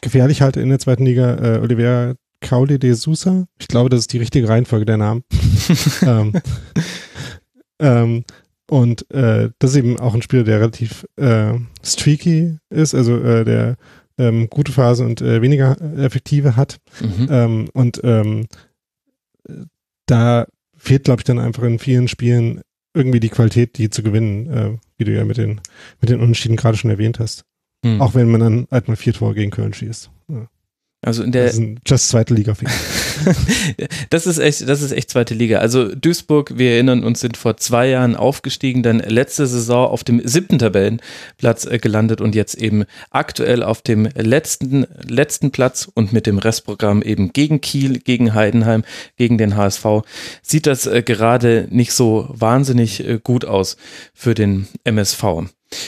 [0.00, 2.14] gefährlich halte in der zweiten Liga, äh, Oliveira
[2.44, 3.46] Caule de Sousa.
[3.58, 5.24] Ich glaube, das ist die richtige Reihenfolge der Namen.
[6.02, 6.32] ähm,
[7.78, 8.24] ähm,
[8.70, 13.44] und äh, das ist eben auch ein Spieler, der relativ äh, streaky ist, also äh,
[13.44, 13.76] der
[14.18, 16.78] ähm, gute Phase und äh, weniger effektive hat.
[17.00, 17.28] Mhm.
[17.30, 18.46] Ähm, und ähm,
[20.06, 22.60] da fehlt, glaube ich, dann einfach in vielen Spielen
[22.94, 25.60] irgendwie die Qualität, die zu gewinnen, äh, wie du ja mit den,
[26.00, 27.44] mit den Unterschieden gerade schon erwähnt hast.
[27.82, 28.00] Mhm.
[28.00, 30.10] Auch wenn man dann halt mal vier Tore gegen Köln schießt.
[31.04, 31.46] Also in der.
[31.46, 32.54] Das ist just zweite Liga.
[34.10, 35.58] das ist echt, das ist echt zweite Liga.
[35.58, 40.26] Also Duisburg, wir erinnern uns, sind vor zwei Jahren aufgestiegen, dann letzte Saison auf dem
[40.26, 46.26] siebten Tabellenplatz äh, gelandet und jetzt eben aktuell auf dem letzten, letzten Platz und mit
[46.26, 48.82] dem Restprogramm eben gegen Kiel, gegen Heidenheim,
[49.16, 49.84] gegen den HSV.
[50.42, 53.76] Sieht das äh, gerade nicht so wahnsinnig äh, gut aus
[54.14, 55.24] für den MSV.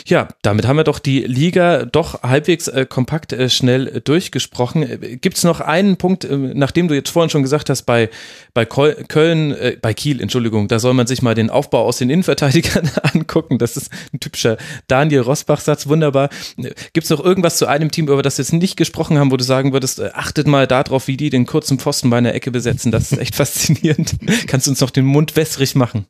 [0.06, 4.82] Ja, damit haben wir doch die Liga doch halbwegs äh, kompakt äh, schnell äh, durchgesprochen.
[4.82, 8.10] Äh, Gibt es noch einen Punkt, äh, nachdem du jetzt vorhin schon gesagt hast, bei,
[8.54, 12.90] bei Köln, bei Kiel, Entschuldigung, da soll man sich mal den Aufbau aus den Innenverteidigern
[13.14, 13.58] angucken.
[13.58, 14.56] Das ist ein typischer
[14.88, 16.30] Daniel Rosbach-Satz, wunderbar.
[16.56, 19.36] Gibt es noch irgendwas zu einem Team, über das wir jetzt nicht gesprochen haben, wo
[19.36, 22.92] du sagen würdest, achtet mal darauf, wie die den kurzen Pfosten bei einer Ecke besetzen.
[22.92, 24.16] Das ist echt faszinierend.
[24.46, 26.06] Kannst du uns noch den Mund wässrig machen?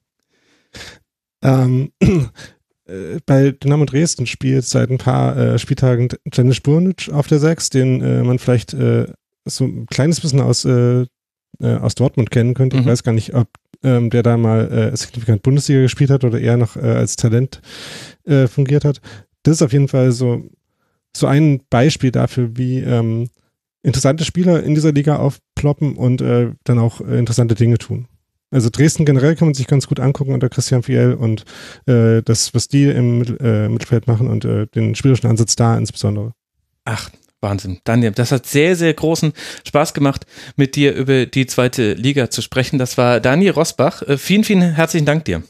[1.42, 1.92] Ähm,
[2.86, 7.70] äh, bei Dynamo Dresden spielt seit ein paar äh, Spieltagen Janis Burnic auf der 6,
[7.70, 9.06] den äh, man vielleicht äh,
[9.44, 11.06] so ein kleines bisschen aus, äh,
[11.60, 12.76] aus Dortmund kennen könnte.
[12.76, 12.82] Mhm.
[12.82, 13.48] Ich weiß gar nicht, ob
[13.82, 17.60] ähm, der da mal signifikant Bundesliga gespielt hat oder eher noch als Talent
[18.24, 19.00] fungiert hat.
[19.42, 20.42] Das ist auf jeden Fall so,
[21.14, 23.28] so ein Beispiel dafür, wie ähm,
[23.82, 28.08] interessante Spieler in dieser Liga aufploppen und dann auch interessante Dinge tun.
[28.56, 31.44] Also Dresden generell kann man sich ganz gut angucken unter Christian Fiel und
[31.84, 36.32] äh, das, was die im äh, Mittelfeld machen und äh, den spielerischen Ansatz da insbesondere.
[36.86, 37.10] Ach,
[37.42, 37.80] Wahnsinn.
[37.84, 39.34] Daniel, das hat sehr, sehr großen
[39.68, 40.24] Spaß gemacht,
[40.56, 42.78] mit dir über die zweite Liga zu sprechen.
[42.78, 44.00] Das war Daniel Rosbach.
[44.00, 45.42] Äh, vielen, vielen herzlichen Dank dir.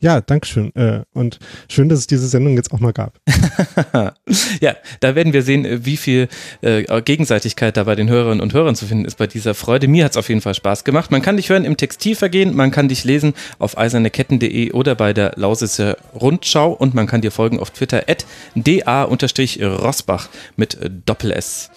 [0.00, 0.74] Ja, Dankeschön.
[0.74, 1.38] Äh, und
[1.68, 3.18] schön, dass es diese Sendung jetzt auch mal gab.
[4.60, 6.28] ja, da werden wir sehen, wie viel
[6.60, 9.88] äh, Gegenseitigkeit da bei den Hörerinnen und Hörern zu finden ist bei dieser Freude.
[9.88, 11.10] Mir hat es auf jeden Fall Spaß gemacht.
[11.10, 15.32] Man kann dich hören im Textilvergehen, man kann dich lesen auf eiserneketten.de oder bei der
[15.36, 21.70] Lausitzer Rundschau und man kann dir folgen auf Twitter at da-rosbach mit Doppel-S.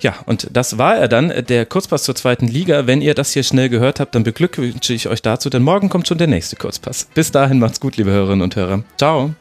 [0.00, 2.86] Ja, und das war er dann, der Kurzpass zur zweiten Liga.
[2.86, 6.08] Wenn ihr das hier schnell gehört habt, dann beglückwünsche ich euch dazu, denn morgen kommt
[6.08, 7.08] schon der nächste Kurzpass.
[7.14, 8.82] Bis dahin macht's gut, liebe Hörerinnen und Hörer.
[8.98, 9.34] Ciao.